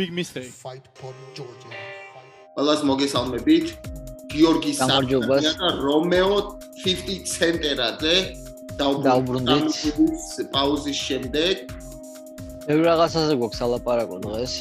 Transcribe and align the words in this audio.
big 0.00 0.12
mistake. 0.20 0.50
fight 0.64 0.84
for 0.98 1.12
Georgia. 1.36 1.70
ყველას 2.56 2.80
მოგესალმებით. 2.90 3.66
გიორგი 4.32 4.72
გამარჯობას. 4.80 5.44
და 5.60 5.68
რომეო 5.86 6.36
50 6.84 7.22
ცენტერაძე 7.34 8.16
დაუბრუნდით. 8.80 9.68
პაუზის 10.54 10.98
შემდეგ 11.08 11.54
ბევრი 12.66 12.84
რაღაცაზე 12.92 13.32
გვაქვს 13.40 13.60
ალაპარაკო 13.66 14.16
დღეს. 14.24 14.52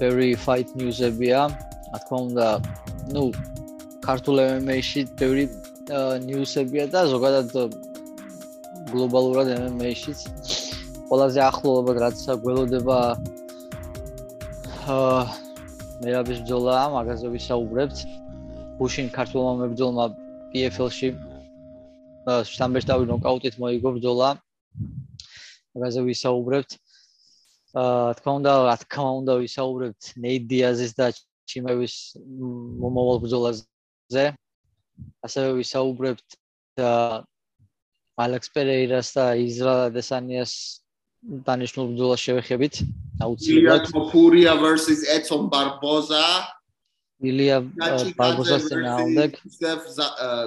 ბევრი 0.00 0.28
fight 0.44 0.68
news-ებია. 0.80 1.40
რა 1.92 1.98
თქმა 2.02 2.18
უნდა, 2.26 2.46
ну, 3.14 3.22
ქართულ 4.06 4.36
MMA-ში 4.58 5.00
ბევრი 5.20 5.44
news-ებია 6.28 6.84
და 6.94 7.00
ზოგადად 7.14 7.48
გლობალურად 8.90 9.46
MMA-შიც 9.54 10.20
ყველაზე 11.10 11.40
ახლობად 11.50 11.96
რაც 12.04 12.18
გველოდება 12.42 12.98
მერაბის 14.86 16.44
ბრძოლა, 16.46 16.74
მაგაზე 16.94 17.26
ვისაუბრებთ. 17.34 17.98
გუშინ 18.78 19.08
ქართულმა 19.10 19.52
მებრძოლმა 19.58 20.04
PFL-ში 20.52 21.08
შტამბეშტავი 22.26 23.08
ნოკაუტით 23.10 23.58
მოიგო 23.58 23.90
ბრძოლა. 23.98 24.28
მაგაზე 25.74 26.00
ვისაუბრებთ. 26.06 26.70
აა 27.82 28.14
თქმა 28.20 28.32
უნდა, 28.38 28.52
რა 28.70 28.76
თქმა 28.86 29.10
უნდა 29.26 29.34
ვისაუბრებთ 29.42 30.02
ნეიდ 30.22 30.42
დიაზის 30.54 30.92
და 30.94 31.10
ჩიმევის 31.50 31.94
მომავალ 32.86 33.18
ბრძოლაზე. 33.26 34.24
ასევე 35.26 35.48
ვისაუბრებთ 35.66 36.28
აა 36.78 37.26
ალექს 38.22 38.48
პერეირას 38.54 39.08
და 39.18 39.34
იზრაელ 39.34 39.82
ადესანიას 39.90 40.52
დანიშნულ 41.26 41.86
ბრძოლას 41.92 42.20
შევეხებით. 42.22 42.74
ილია 42.82 43.24
აუცილებლად 43.24 43.84
თოფურია 43.90 44.52
versus 44.62 45.00
ედსონ 45.16 45.42
ბარბოზა 45.50 46.22
ილია 47.20 47.56
ბარბოსას 48.20 48.62
წინააღმდეგ 48.70 49.30
იუსეფ 49.42 49.80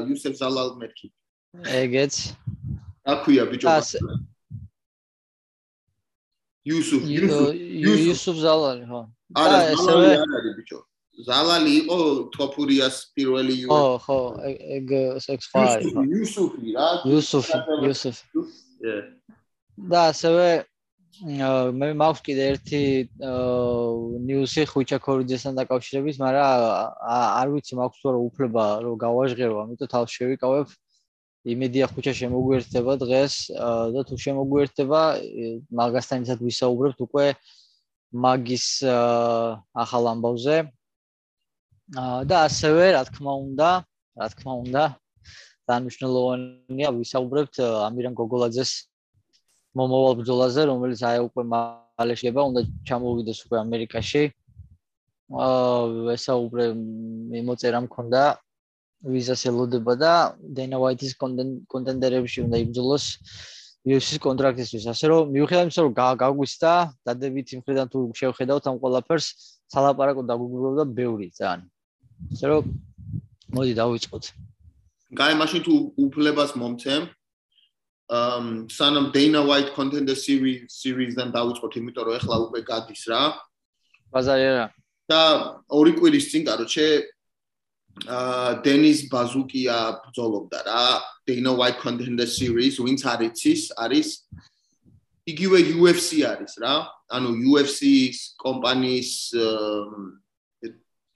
იუსეფ 0.10 0.34
ზალალმეთკი 0.42 1.08
ეგეც. 1.82 2.14
აქვია 3.14 3.44
ბიჭო 3.52 3.68
იუსუფ 6.70 7.02
იუსუფ 7.10 7.52
იუსუფ. 7.84 8.36
ზალალი 8.46 8.86
ხო. 8.90 9.02
არა 9.36 9.60
ესევე 9.74 10.10
არის 10.24 10.54
ბიჭო. 10.60 10.80
ზალალი 11.28 11.72
იყო 11.84 11.98
თოფურიას 12.36 12.96
პირველი 13.16 13.56
ხო 13.68 13.82
ხო 14.06 14.20
ეგ- 14.48 14.64
ეგ 14.78 14.88
X5 15.20 15.56
ხო. 15.92 16.02
იუსუფი 16.16 16.68
რა. 16.78 16.88
იუსუფი 17.10 17.56
იუსუფი. 17.84 18.22
და 19.88 20.10
ასევე 20.12 20.48
მე 21.80 21.88
მაქვს 22.00 22.22
კიდე 22.26 22.44
ერთი 22.54 22.82
ნიუსი 24.28 24.64
ხუჩა 24.72 25.00
კორიძესთან 25.04 25.58
დაკავშირებით, 25.60 26.16
მაგრამ 26.20 26.50
არ 27.40 27.48
ვიცი 27.54 27.74
მაქვს 27.80 28.00
თუ 28.00 28.10
არა 28.12 28.20
უფლება 28.30 28.66
რომ 28.86 28.96
გავაჟღერო, 29.04 29.56
ამიტომ 29.64 29.92
თავს 29.94 30.10
შევიკავებ. 30.16 30.68
იმედია 31.50 31.86
ხუჩა 31.92 32.14
შემოგვიერთდება 32.20 32.94
დღეს 33.04 33.34
და 33.96 34.02
თუ 34.08 34.16
შემოგვიერთდება, 34.20 35.02
ე, 35.20 35.46
მაგასთან 35.72 36.18
ერთად 36.24 36.40
ვისაუბრებთ 36.44 37.00
უკვე 37.08 37.26
მაგის 38.12 38.66
ახალ 39.84 40.04
ამბავზე. 40.14 40.58
და 42.30 42.36
ასევე, 42.46 42.84
რა 42.94 43.04
თქმა 43.10 43.34
უნდა, 43.50 43.70
რა 44.20 44.28
თქმა 44.30 44.54
უნდა, 44.62 44.84
დანიშნულოვანია 45.70 46.90
ვისაუბრებთ 46.98 47.56
ამირან 47.90 48.14
გოგოლაძეს 48.14 48.89
მომავალ 49.80 50.14
ბრძოლაზე, 50.20 50.62
რომელიც 50.72 51.00
აი 51.10 51.20
უკვე 51.30 51.44
მალე 51.54 52.14
შეიძლება 52.20 52.42
უნდა 52.50 52.62
ჩამოვიდეს 52.88 53.40
უკვე 53.46 53.58
ამერიკაში. 53.66 54.24
აა 55.30 56.14
ესაუბრე 56.18 56.66
მიმოწერა 57.34 57.80
მქონდა 57.86 58.22
ვიზას 59.14 59.42
ელოდება 59.50 59.94
და 59.96 60.14
დენა 60.58 60.78
ვაიტის 60.84 61.14
კონტენდერებში 61.72 62.40
უნდა 62.50 62.58
იბრძოლოს 62.64 63.06
UFC-ის 63.88 64.20
კონტრაქტისთვის. 64.20 64.84
ასე 64.92 65.06
რომ 65.12 65.22
მიუხედავად 65.36 65.66
იმისა, 65.70 65.82
რომ 65.86 65.94
გა- 65.96 66.18
გაგვისდა 66.24 66.72
დადებით 67.08 67.48
იმ 67.56 67.62
ხრიდან 67.64 67.88
თუ 67.94 68.00
შევხედავთ 68.20 68.64
ამ 68.70 68.76
ყველაფერს, 68.84 69.28
სალაპარაკო 69.72 70.22
დაგუგროვდა 70.28 70.84
ბევრი 71.00 71.28
ძალიან. 71.40 71.62
ასე 72.34 72.46
რომ 72.52 72.64
მოდი 73.56 73.74
დავიწყოთ. 73.80 74.24
გაი 75.16 75.34
მაშინ 75.42 75.62
თუ 75.66 75.74
უფლებას 76.06 76.52
მომცემ 76.60 77.04
სანამ 78.10 79.12
Dana 79.14 79.42
White 79.46 79.76
Contender 79.76 80.16
Series 80.18 80.66
series-დან 80.74 81.30
დავიწყოთ, 81.30 81.74
იმიტომ 81.78 82.04
რომ 82.10 82.16
ეხლა 82.18 82.36
უკვე 82.50 82.62
გადის 82.66 83.04
რა. 83.06 83.38
ბაზარი 84.10 84.46
არა. 84.50 84.66
და 85.10 85.22
ორი 85.70 85.94
კვირის 85.98 86.26
წინ, 86.30 86.42
კაროჩე, 86.50 86.88
აა 88.06 88.62
დენის 88.66 89.00
ბაზუკია 89.10 89.78
ბრძოლობდა 90.06 90.60
რა. 90.66 90.86
Dana 91.26 91.52
White 91.54 91.80
Contender 91.82 92.26
Series, 92.26 92.80
wins 92.82 93.06
არიცის, 93.06 93.74
არის 93.78 94.26
იგივე 95.30 95.78
UFC 95.78 96.26
არის 96.26 96.58
რა. 96.62 96.90
ანუ 97.10 97.30
UFC-ის 97.46 98.34
კომპანიის 98.42 99.12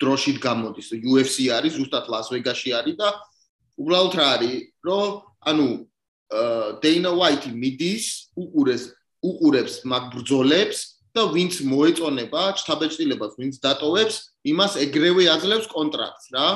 დროშით 0.01 0.37
გამოდის. 0.41 0.93
UFC 0.93 1.49
არის 1.49 1.73
ზუსტად 1.77 2.05
ლას-ვეგასში 2.09 2.69
არის 2.73 2.95
და 2.97 3.09
უბრალოდ 3.81 4.13
რა 4.13 4.27
არის, 4.37 4.57
რომ 4.85 5.21
ანუ 5.41 5.67
Dana 6.31 7.11
White 7.13 7.49
მიდის, 7.51 8.05
უყურეს 8.37 8.83
უყურებს 9.23 9.73
მაგ 9.87 10.03
ბრძოლებს 10.13 10.77
და 11.15 11.21
ვინც 11.31 11.61
მოეწონება 11.63 12.41
ჩთაბეჭდილებას, 12.59 13.33
ვინც 13.39 13.55
დატოვებს, 13.63 14.15
იმას 14.43 14.73
ეგრევე 14.83 15.23
აძლევს 15.31 15.67
კონტრაქტს 15.71 16.27
რა. 16.35 16.47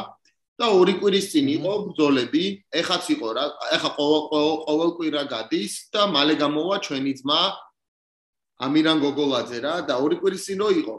და 0.58 0.74
ორი 0.74 0.98
კვირის 0.98 1.30
წინ 1.32 1.48
იყო 1.54 1.74
ბრძოლები, 1.86 2.44
ეხაც 2.74 3.04
იყო 3.14 3.28
რა, 3.38 3.46
ეხა 3.78 3.90
ყოველ 3.94 4.56
ყოველ- 4.66 4.96
კვირა 4.98 5.24
გადის 5.30 5.74
და 5.94 6.02
მალე 6.10 6.34
გამოვა 6.42 6.76
ჩვენი 6.82 7.14
ძმა 7.22 7.42
ამირან 8.66 8.98
გოგოლაძე 9.06 9.60
რა 9.62 9.74
და 9.86 9.94
ორი 10.02 10.18
კვირის 10.18 10.46
წინ 10.50 10.58
რო 10.66 10.70
იყო. 10.82 10.96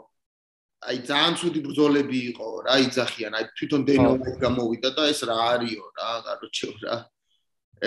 აი 0.79 0.97
ძალიან 1.03 1.33
ცუდი 1.35 1.59
ბრძოლები 1.67 2.19
იყო 2.31 2.47
რა, 2.63 2.73
იძახიან, 2.87 3.33
აი 3.35 3.45
თვითონ 3.59 3.81
დენო 3.83 4.11
გამოვიდა 4.39 4.89
და 4.95 5.03
ეს 5.11 5.19
რა 5.27 5.35
არისო 5.51 5.85
რა, 5.91 6.09
კაროჩე 6.23 6.67
რა. 6.87 6.95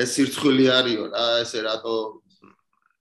ეს 0.01 0.17
სირცხვილი 0.17 0.67
არისო 0.79 1.07
რა, 1.13 1.25
ესე 1.45 1.63
რატო? 1.67 1.97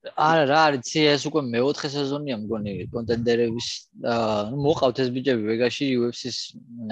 არა 0.02 0.46
რა 0.50 0.59
არიცი 0.68 1.02
ეს 1.12 1.24
უკვე 1.29 1.41
მეოთხე 1.46 1.90
სეზონია 1.94 2.38
მგონი 2.41 2.72
კონტენდერების 2.94 3.68
ნუ 4.50 4.62
მოყავთ 4.66 5.01
ეს 5.03 5.09
ბიჭები 5.13 5.44
ვეგაში 5.51 5.90
UFC-ს 6.01 6.38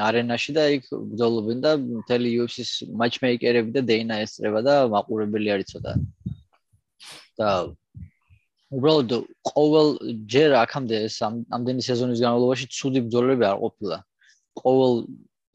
არენაში 0.08 0.54
და 0.54 0.66
იქ 0.78 0.86
ბრძოლობენ 0.94 1.64
და 1.66 1.72
მთელი 1.82 2.36
UFC-ს 2.44 2.86
მატჩმეიკერები 3.02 3.74
და 3.78 3.82
დეინა 3.90 4.22
ესწრება 4.26 4.62
და 4.68 4.76
მაყურებელი 4.94 5.54
არის 5.56 5.74
ცოტა 5.74 5.96
და 7.42 7.50
უბრალოდ 8.78 9.14
ყოველ 9.50 9.88
ჯერ 10.30 10.54
აქამდე 10.62 10.98
ეს 11.10 11.18
ამდენი 11.26 11.82
სეზონის 11.90 12.22
განმავლობაში 12.22 12.70
ცუდი 12.78 13.02
ბრძოლები 13.08 13.46
არ 13.50 13.58
ყოფილა. 13.64 13.98
ყოველ 14.62 14.94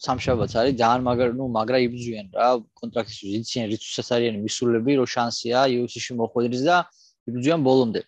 სამშაბათს 0.02 0.54
არის 0.58 0.74
ძალიან 0.80 1.02
მაგრა 1.06 1.26
ნუ 1.38 1.44
მაგრა 1.54 1.78
იბრძვიან 1.86 2.26
რა 2.34 2.48
კონტრაქტისთვის 2.80 3.34
იციან 3.40 3.66
რიცუსაც 3.72 4.08
არიან 4.16 4.34
მისულები 4.42 4.92
რომ 4.98 5.08
შანსია 5.14 5.58
UFC-ში 5.78 6.12
მოხვედრის 6.18 6.62
და 6.66 6.76
იბრძვიან 7.30 7.60
ბოლომდე. 7.68 8.02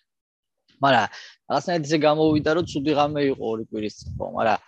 მაგრამ 0.83 1.05
რაღაცნაირად 1.47 1.87
ისე 1.87 1.97
გამოვიდა, 2.07 2.49
რომ 2.57 2.65
ცუდი 2.71 2.91
ღამე 2.97 3.21
იყო 3.31 3.43
ორი 3.51 3.63
კვირის 3.71 3.93
წინ, 3.97 4.09
ხო, 4.17 4.25
მაგრამ 4.37 4.59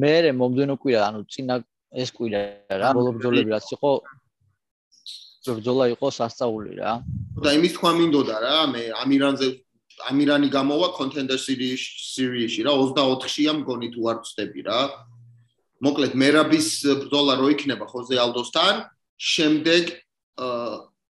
მე 0.00 0.14
მომდენო 0.40 0.74
კვირა, 0.82 1.00
ანუ 1.10 1.20
წინა 1.32 1.54
ეს 1.90 2.08
კვირა 2.14 2.40
რა, 2.70 2.88
ბოლო 2.94 3.10
ბრძოლები 3.16 3.50
რაც 3.56 3.66
იყო 3.74 3.90
ბრძოლა 5.58 5.84
იყო 5.96 6.06
სასწაული 6.12 6.72
რა. 6.78 6.92
და 7.40 7.50
იმის 7.56 7.72
თქვა 7.74 7.90
მინდოდა 7.98 8.36
რა, 8.44 8.56
მე 8.70 8.82
ამირანზე 9.02 9.46
ამირანი 10.08 10.48
გამოვა 10.52 10.88
Contender 10.96 11.38
Series 11.40 11.82
Series-ში 12.14 12.64
რა 12.64 12.72
24-შია 12.78 13.52
მგონი 13.60 13.88
თუ 13.96 14.00
არ 14.12 14.16
ვწდები 14.22 14.60
რა. 14.68 14.80
მოკლედ 15.80 16.12
მერაბის 16.22 16.68
ბრძოლა 17.04 17.34
რო 17.40 17.48
იქნება 17.56 17.84
ხოზე 17.88 18.16
ალდოსთან, 18.20 18.74
შემდეგ 19.16 19.84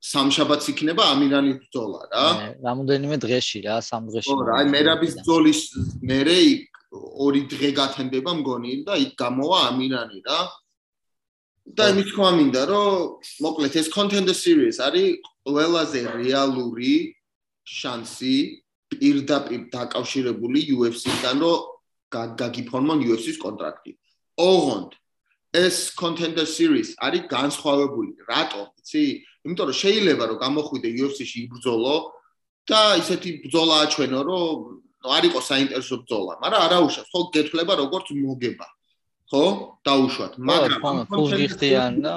სამშაბათს 0.04 0.66
იქნება 0.72 1.02
ამირანის 1.14 1.56
ბრძოლა 1.64 2.00
რა. 2.12 2.24
მე 2.40 2.48
რამოდენიმე 2.64 3.16
დღეში 3.24 3.58
რა, 3.64 3.76
სამ 3.80 4.08
დღეში. 4.12 4.28
ხო 4.28 4.44
აი 4.58 4.66
მერაბის 4.72 5.12
ბრძოლის 5.20 5.60
მერე 6.04 6.36
იქ 6.52 6.64
ორი 7.24 7.42
დღე 7.48 7.68
გათენდება 7.80 8.30
მგონი 8.40 8.72
და 8.84 8.94
იქ 9.00 9.12
გამოვა 9.16 9.58
ამირანი 9.70 10.20
რა. 10.28 10.40
და 11.64 11.84
იმის 11.96 12.12
თქვა 12.12 12.30
მინდა, 12.36 12.62
რომ 12.68 12.88
მოკლედ 13.40 13.72
ეს 13.80 13.88
contender 13.88 14.36
series 14.36 14.76
არის 14.84 15.16
ყველაზე 15.48 16.00
რეალური 16.20 17.16
შანსი 17.64 18.36
პირდაპირ 18.92 19.72
დაკავშირებული 19.72 20.60
UFC-დან, 20.76 21.40
რომ 21.40 21.56
გაგიფორმონ 22.12 23.00
UFC-ს 23.08 23.40
კონტრაქტი. 23.40 23.96
ოღონდ 24.38 24.90
ეს 25.54 25.94
contender 25.94 26.46
series 26.46 26.98
არის 26.98 27.30
განსხვავებული. 27.30 28.18
რატო? 28.26 28.74
იცი? 28.82 29.02
იმიტომ 29.46 29.66
რომ 29.70 29.78
შეიძლება 29.84 30.24
რომ 30.30 30.38
გამოხვიდე 30.42 30.88
UFC-ში 30.98 31.38
იბრძოლო 31.46 31.96
და 32.66 32.80
ისეთი 32.98 33.30
ბრძოლა 33.44 33.74
აჩვენო, 33.84 34.20
რომ 34.24 34.56
არ 35.04 35.22
იყოს 35.28 35.44
საინტერესო 35.52 35.94
ბრძოლა, 36.02 36.32
მაგრამ 36.42 36.60
არა 36.66 36.78
უშავს, 36.88 37.08
ხო 37.12 37.20
გეთვლება 37.34 37.74
როგორც 37.82 38.06
მოგება. 38.24 38.66
ხო? 39.30 39.44
დაუშვათ, 39.84 40.32
მაგრამ 40.40 40.96
ფულგიხდიან 41.12 41.92
და 42.02 42.14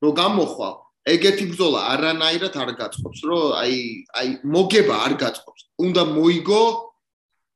რომ 0.00 0.12
გამოხვალ, 0.16 0.74
ეგეთი 1.10 1.44
ბრძოლა 1.52 1.80
არანაირად 1.92 2.54
არ 2.62 2.70
გაწყობს, 2.80 3.20
რომ 3.28 3.42
აი 3.60 3.74
აი 4.20 4.28
მოგება 4.46 4.94
არ 5.06 5.12
გაწყობს. 5.20 5.60
უნდა 5.84 6.02
მოიგო 6.16 6.62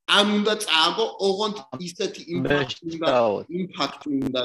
ან 0.05 0.27
უნდა 0.39 0.55
წააგო, 0.65 1.05
ოღონდ 1.27 1.57
ისეთი 1.81 2.23
იმპაქტი 2.37 2.85
უნდა 2.95 3.13
იმპაქტი 3.61 4.11
უნდა 4.29 4.43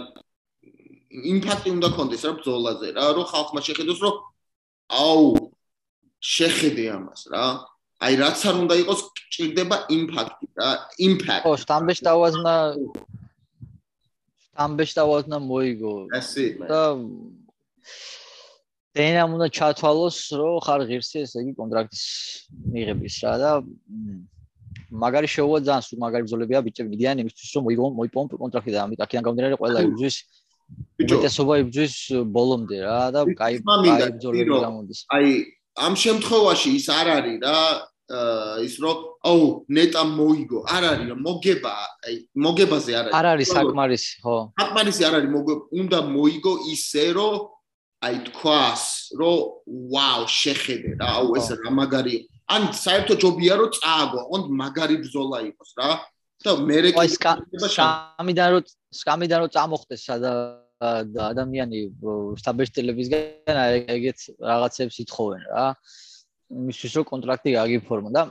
იმპაქტი 1.10 1.70
უნდა 1.76 1.90
კონდეს 1.98 2.24
რა 2.26 2.32
ბრძოლაზე 2.40 2.88
რა, 2.96 3.06
რომ 3.18 3.26
ხალხმა 3.34 3.60
შეხედოს, 3.68 4.00
რომ 4.06 4.16
აუ 5.04 5.26
შეხედე 6.22 6.86
ამას 6.96 7.22
რა. 7.34 7.46
აი 8.00 8.14
რაც 8.24 8.40
არ 8.48 8.56
უნდა 8.64 8.76
იყოს, 8.84 9.00
ჭირდება 9.36 9.78
იმპაქტი 9.92 10.48
რა, 10.56 10.70
იმპაქტი. 11.08 11.44
ხო, 11.44 11.54
სტამბეშტავაზნა 11.66 12.56
სტამბეშტავაზნა 14.48 15.38
მოიგო. 15.50 15.96
ასე 16.16 16.46
და 16.70 16.82
დენამ 18.96 19.30
უნდა 19.36 19.48
ჩათვალოს, 19.58 20.18
რომ 20.40 20.56
ხარ 20.66 20.82
ღირსი 20.90 21.18
ესე 21.26 21.38
იგი 21.44 21.54
კონტრაქტის 21.60 22.04
მიღების 22.74 23.16
რა 23.24 23.34
და 23.44 23.52
მაგარი 24.90 25.28
შეუვა 25.30 25.58
ძალიან 25.66 25.84
სულ 25.86 26.00
მაგარი 26.04 26.24
ბზოლებია 26.26 26.60
ბიჭები 26.66 26.90
მიდიან 26.94 27.22
იმისთვის 27.24 27.50
რომ 27.56 27.64
მოიგონ 27.70 27.92
მოიპონ 28.00 28.26
კონტრაქტი 28.42 28.72
და 28.74 28.80
ამით 28.86 29.00
აქედან 29.06 29.24
გამომდინარე 29.26 29.56
ყველა 29.62 29.80
იბძვის 29.86 30.16
ბიჭესობა 31.00 31.54
იბძვის 31.64 31.96
ბოლომდე 32.34 32.78
რა 32.86 33.00
და 33.14 33.22
კაი 33.38 33.62
კაი 33.62 34.12
ბზოლები 34.18 34.58
გამოდის. 34.66 35.00
აი 35.14 35.28
ამ 35.86 35.94
შემთხვევაში 36.04 36.70
ის 36.80 36.88
არ 36.90 37.08
არის 37.18 37.38
რა 37.46 37.58
ის 38.66 38.76
რომ 38.82 38.98
აუ 39.30 39.44
ნეტა 39.78 40.04
მოიგო 40.18 40.60
არ 40.66 40.84
არის 40.90 41.08
რომ 41.14 41.20
მოგება 41.30 41.74
აი 42.10 42.16
მოგებაზე 42.46 42.92
არ 43.00 43.06
არის. 43.06 43.14
არ 43.20 43.26
არის 43.34 43.48
საკმარისი 43.58 44.12
ხო. 44.26 44.38
საკმარისი 44.62 45.02
არ 45.10 45.14
არის 45.20 45.32
მოგება 45.38 45.64
უნდა 45.82 46.00
მოიგო 46.18 46.54
ისე 46.74 47.06
რომ 47.18 47.34
აი 48.08 48.16
თქვას 48.30 48.84
რომ 49.20 49.38
ვაუ 49.94 50.24
შეხედე 50.42 50.90
რა 51.00 51.08
აუ 51.20 51.28
ეს 51.38 51.48
რა 51.62 51.70
მაგარი 51.80 52.16
ან 52.56 52.70
საერთო 52.74 53.18
ჯობია 53.22 53.58
რომ 53.62 53.70
წააგო 53.78 54.22
ან 54.36 54.42
მაგარი 54.62 54.98
ბზოლა 55.06 55.40
იყოს 55.50 55.72
რა. 55.80 55.90
და 56.40 56.52
მე 56.64 56.78
რე 56.84 56.90
აი 56.96 57.10
სკამიდან 57.14 58.48
რომ 58.56 58.64
სკამიდან 58.96 59.40
რომ 59.44 59.50
წამოხდეს 59.56 60.02
სადა 60.08 60.32
და 61.14 61.22
ადამიანი 61.36 61.80
სტაბეშტელებისგან 62.42 63.58
ეგეთ 63.96 64.20
რაღაცებს 64.50 64.96
ითხოვენ 65.04 65.42
რა. 65.52 65.66
იმისთვის 66.50 66.92
რომ 66.98 67.06
კონტრაქტი 67.12 67.50
გაგიფორმა 67.60 68.12
და 68.18 68.24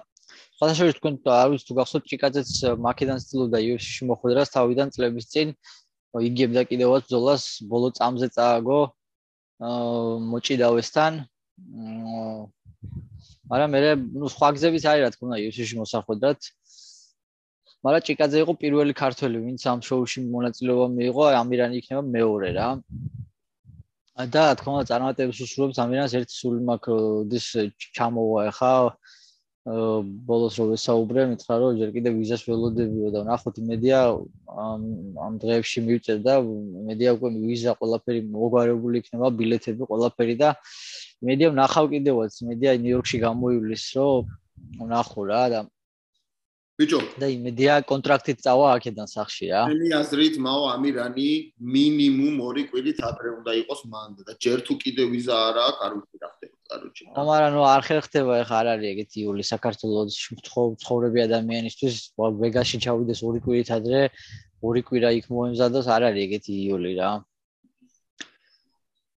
შესაძლოა 0.58 0.94
თქვენ 0.98 1.14
არ 1.38 1.48
ვიცი 1.52 1.64
თუ 1.68 1.74
გახსოვთ 1.78 2.04
ჩიკაძეც 2.10 2.50
მაკედან 2.82 3.18
სტილობდა 3.22 3.58
UFC-ში 3.62 4.02
მოხვედრა 4.10 4.42
თავიდან 4.54 4.88
წლების 4.94 5.26
წინ 5.32 5.48
იგებდა 6.28 6.62
კიდევაც 6.70 7.02
ბზოლას 7.06 7.44
ბოლო 7.70 7.88
წამზე 7.98 8.28
წააგო 8.34 8.80
აა 9.68 10.18
მოჭიდავესთან 10.32 11.12
მაგრამ 13.50 13.70
მე 13.74 13.80
ნუ 14.20 14.26
სხვა 14.34 14.48
გზებიც 14.56 14.84
არის 14.90 15.02
რა 15.04 15.10
თქმა 15.14 15.26
უნდა 15.28 15.38
UFC-ში 15.48 15.76
მოსახვედრად. 15.82 16.40
მაგრამ 17.84 18.02
ჭიკაძე 18.08 18.38
იყო 18.44 18.52
პირველი 18.62 18.92
ქართველი 19.02 19.36
ვინც 19.46 19.62
ამ 19.72 19.80
შოუში 19.88 20.18
მონაწილეობა 20.34 20.86
მიიღო 20.98 21.24
ამირანი 21.42 21.74
იქნება 21.80 22.02
მეორე 22.16 22.50
რა. 22.58 22.68
და 24.18 24.42
თქმა 24.58 24.72
უნდა 24.74 24.86
წარმატების 24.90 25.38
უსრულებს 25.46 25.78
ამირანს 25.78 26.12
ერთ 26.18 26.30
სულ 26.34 26.56
მაქროდის 26.68 27.46
ჩამოვა 27.94 28.50
ხა 28.58 28.72
ბოლოს 29.68 30.54
რო 30.58 30.64
ვესაუბრე 30.72 31.22
მითხრა 31.30 31.54
რომ 31.60 31.78
ჯერ 31.78 31.90
კიდე 31.94 32.10
ვიზას 32.18 32.42
ველოდებიო 32.48 33.08
და 33.14 33.20
ნახოთ 33.28 33.54
იმედია 33.62 33.98
ამ 35.28 35.32
დღეებში 35.42 35.78
მივიწერ 35.86 36.18
და 36.24 36.34
იმედია 36.82 37.10
უკვე 37.14 37.28
ვიზა 37.36 37.72
ყველაფერი 37.78 38.20
მოგვარებული 38.32 39.02
იქნება 39.02 39.28
ბილეთები 39.38 39.82
ყველაფერი 39.92 40.34
და 40.42 40.48
იმედია 41.24 41.48
ვნახავ 41.54 41.86
კიდევაც 41.94 42.32
იმედია 42.44 42.72
ნიუ-იორკში 42.82 43.18
გამოივლის 43.26 43.84
რომ 43.98 44.30
ვნახო 44.82 45.22
რა 45.30 45.42
და 45.52 45.60
ბიჭო. 46.78 47.00
და 47.18 47.26
იმედია 47.34 47.74
კონტრაქტით 47.90 48.38
წავა 48.46 48.66
აქედან 48.78 49.08
სახში 49.10 49.46
რა 49.50 49.62
მენი 49.66 49.88
აზრით 49.98 50.34
მაო 50.46 50.62
ამირანი 50.78 51.30
მინიმუმ 51.74 52.36
2 52.42 52.64
კვირით 52.70 52.98
ადრე 53.08 53.28
უნდა 53.34 53.52
იყოს 53.62 53.80
მანდ 53.94 54.16
და 54.28 54.32
ჯერ 54.44 54.62
თუ 54.62 54.72
კიდე 54.82 55.02
ვიზა 55.10 55.34
არა 55.48 55.62
აქვს 55.70 55.82
არ 55.86 55.92
ვიცი 55.98 56.16
რა 56.22 56.28
ხდება 56.34 56.56
კაროჩი 56.70 57.02
მაგრამ 57.18 57.50
ნუ 57.58 57.62
არ 57.74 57.82
ხერხდება 57.88 58.32
ეხა 58.42 58.56
არ 58.62 58.66
არის 58.74 58.86
ეგეთი 58.94 59.18
იული 59.26 59.42
საქართველოს 59.50 60.18
ცხოვრები 60.86 61.18
ადამიანისთვის 61.26 61.94
ვეგასში 62.44 62.78
ჩავიდეს 62.86 63.24
2 63.26 63.42
კვირით 63.42 63.70
ადრე 63.78 64.00
2 64.70 64.86
კვირა 64.86 65.10
იქ 65.18 65.26
მოემზადოს 65.34 65.86
არ 65.98 66.02
არის 66.14 66.22
ეგეთი 66.30 66.54
იული 66.70 66.94
რა 67.02 67.10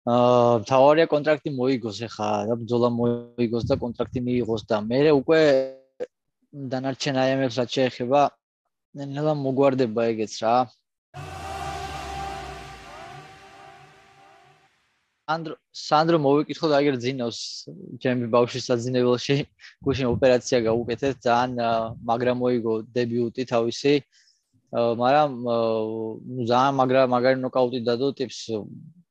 აა 0.09 0.61
თავარია 0.69 1.05
კონტრაქტი 1.13 1.51
მოიგოს 1.53 1.99
ეხა 2.07 2.29
და 2.49 2.55
ბძოლა 2.63 2.89
მოიგოს 2.97 3.65
და 3.69 3.77
კონტრაქტი 3.83 4.21
მიიღოს 4.29 4.63
და 4.71 4.77
მე 4.89 5.01
უკვე 5.13 5.41
დანარჩენ 6.73 7.19
აემებს 7.23 7.59
რაც 7.61 7.75
შეეხება 7.77 8.21
ნელა 8.97 9.35
მოგვარდება 9.37 10.07
ეგეც 10.13 10.35
რა. 10.41 10.55
ანდრო 15.29 15.55
სანდრო 15.77 16.19
მოვიკითხო 16.25 16.71
და 16.73 16.81
აგერ 16.81 16.97
ძინავს 17.05 17.41
ჩემი 18.01 18.33
ბავშვის 18.33 18.65
საძინებელში 18.71 19.37
გუშინ 19.85 20.09
ოპერაცია 20.15 20.59
გაუკეთეს 20.69 21.21
ძალიან 21.27 21.53
მაგრამ 22.11 22.37
მოიგო 22.45 22.75
დებიუტი 22.97 23.45
თავისი. 23.53 23.93
მაგრამ 24.73 25.31
ნუ 26.33 26.43
ძალიან 26.49 26.75
მაგრა 26.81 27.03
მაგარი 27.13 27.39
ნოკაუტი 27.45 27.79
დადო 27.89 28.09
ტიპს 28.17 28.41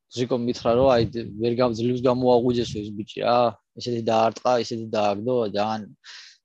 ზიკო 0.08 0.36
მითხრა 0.40 0.72
რომ 0.78 0.88
აი 0.94 1.02
ვერ 1.42 1.52
გამძლივს 1.60 2.00
გამოაღვიძესო 2.08 2.76
ეს 2.80 2.90
ბიჭი 2.96 3.20
რა. 3.28 3.38
ესეთი 3.78 4.02
დაარტყა 4.08 4.52
ესეთი 4.62 4.86
დააგდო 4.96 5.34
ძალიან. 5.56 5.82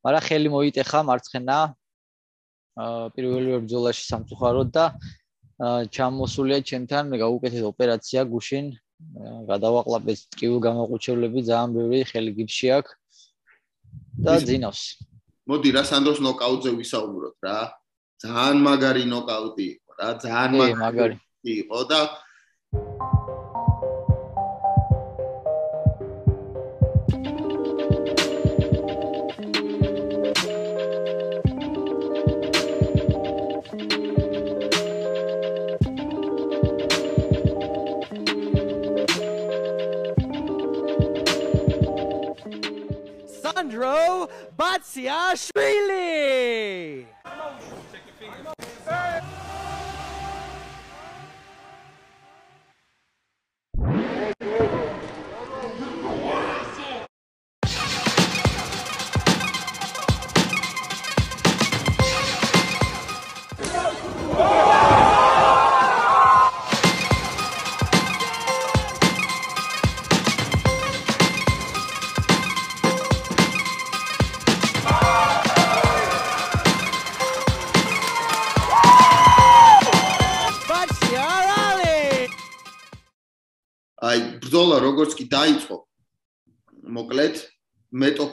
მაგრამ 0.03 0.23
ხელი 0.27 0.49
მოიტეხა 0.55 0.99
მარცხენა 1.09 1.57
პირველი 3.15 3.49
ბრძოლაში 3.63 4.03
სამწუხაროდ 4.11 4.69
და 4.75 4.85
ჩამოსულია 5.95 6.59
ჩემთან 6.69 7.03
გაუკეთეს 7.23 7.63
ოპერაცია 7.71 8.21
გუშინ. 8.33 8.65
გადავაყლაპეს 9.51 10.19
ტკივილ 10.33 10.59
გამოყუჩებლები 10.67 11.39
ძალიან 11.47 11.69
ბევრი 11.75 11.99
ხელი 12.11 12.31
გიფში 12.39 12.67
აქვს 12.77 12.91
და 14.25 14.33
ძინავს. 14.47 14.81
მოდი 15.49 15.69
რა 15.75 15.83
სანდროს 15.91 16.19
ნოკაუტზე 16.23 16.71
ვისაუბროთ 16.79 17.35
რა. 17.47 17.57
ძალიან 18.23 18.57
მაგარი 18.67 19.03
ნოკაუტი 19.11 19.65
იყო 19.75 19.91
რა. 19.99 20.09
ძალიან 20.23 20.77
მაგარი 20.83 21.17
იყო 21.43 21.79
და 21.91 21.99
Joe 44.03 44.27
Batsiashvili. 44.57 47.07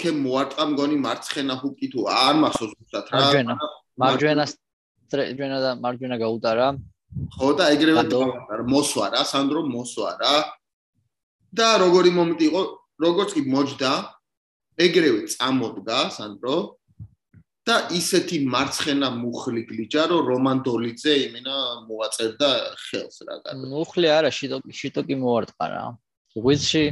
მეტოქე 0.00 0.12
მოარტყა 0.16 0.64
მგონი 0.72 0.96
მარცხენა 1.04 1.54
ჰუკი 1.60 1.86
თუ 1.92 2.00
არ 2.08 2.34
მახსოვს 2.40 2.72
უბრალოდ 2.80 3.08
რა. 3.12 3.20
მარჯვენა. 3.20 3.54
მარჯვენა 4.00 4.44
სტრეჯვენა 4.48 5.58
და 5.60 5.70
მარჯვენა 5.84 6.16
გაუტარა. 6.24 6.66
ხო 7.36 7.48
და 7.58 7.64
ეგრევე 7.74 8.02
დაუტარა 8.08 8.64
მოსვა 8.64 9.06
რა 9.12 9.22
სანდრო 9.28 9.60
მოსვა 9.68 10.10
რა. 10.20 10.34
და 11.52 11.68
როგორი 11.84 12.10
მომენტი 12.16 12.44
იყო? 12.48 12.62
როგორც 13.00 13.30
კი 13.36 13.42
მოჯდა 13.44 13.92
ეგრევე 14.80 15.20
წამოდგა 15.34 15.98
სანდრო. 16.16 16.56
და 17.68 17.76
ისეთი 17.92 18.36
მარცხენა 18.48 19.08
მუხლი 19.20 19.62
გლიჯა 19.68 20.02
რომ 20.10 20.22
რომან 20.32 20.58
დოლიძე 20.64 21.12
იმენა 21.28 21.56
მოაწერდა 21.86 22.50
ხელს 22.88 23.16
რა 23.28 23.36
კარგი 23.44 23.68
მუხლი 23.68 24.08
არა 24.08 24.30
შიტოკი 24.32 24.72
შიტოკი 24.80 25.14
მოარტყა 25.20 25.66
რა 25.68 25.84
ღვიძლში 26.38 26.84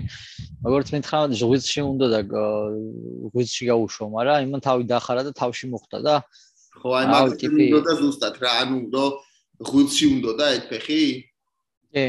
როგორც 0.67 0.89
მითხრა 0.95 1.19
ღვიძლში 1.39 1.81
უნდა 1.87 2.07
და 2.15 2.21
ღვიძლში 2.29 3.63
გაუშვა 3.71 4.07
მაგრამ 4.17 4.39
იმან 4.49 4.61
თავი 4.67 4.83
დაახარა 4.91 5.23
და 5.29 5.33
თავში 5.39 5.67
მოხდა 5.75 5.99
და 6.07 6.15
ხო 6.79 6.89
აი 6.99 7.07
მაგ 7.13 7.27
უნდა 7.47 7.81
და 7.87 7.93
ზუსტად 8.03 8.35
რა 8.43 8.53
ანუ 8.63 8.79
რომ 8.95 9.13
ღვიძლში 9.69 10.07
უნდა 10.15 10.33
და 10.39 10.47
ეგ 10.57 10.65
ფეხი? 10.71 11.03
კი. 11.95 12.07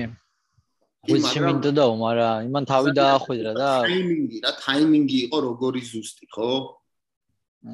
ღვიძლში 1.09 1.39
მინდა 1.45 1.71
და 1.77 1.85
მაგრამ 2.01 2.49
იმან 2.49 2.63
თავი 2.69 2.89
დაახვედრა 2.97 3.51
და 3.57 3.69
ტაიმინგი 3.85 4.37
რა 4.45 4.51
ტაიმინგი 4.65 5.17
იყო 5.25 5.37
როგორი 5.47 5.81
ზუსტი 5.89 6.25
ხო? 6.33 6.51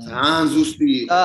ძალიან 0.05 0.45
ზუსტი 0.53 0.91
და 1.09 1.21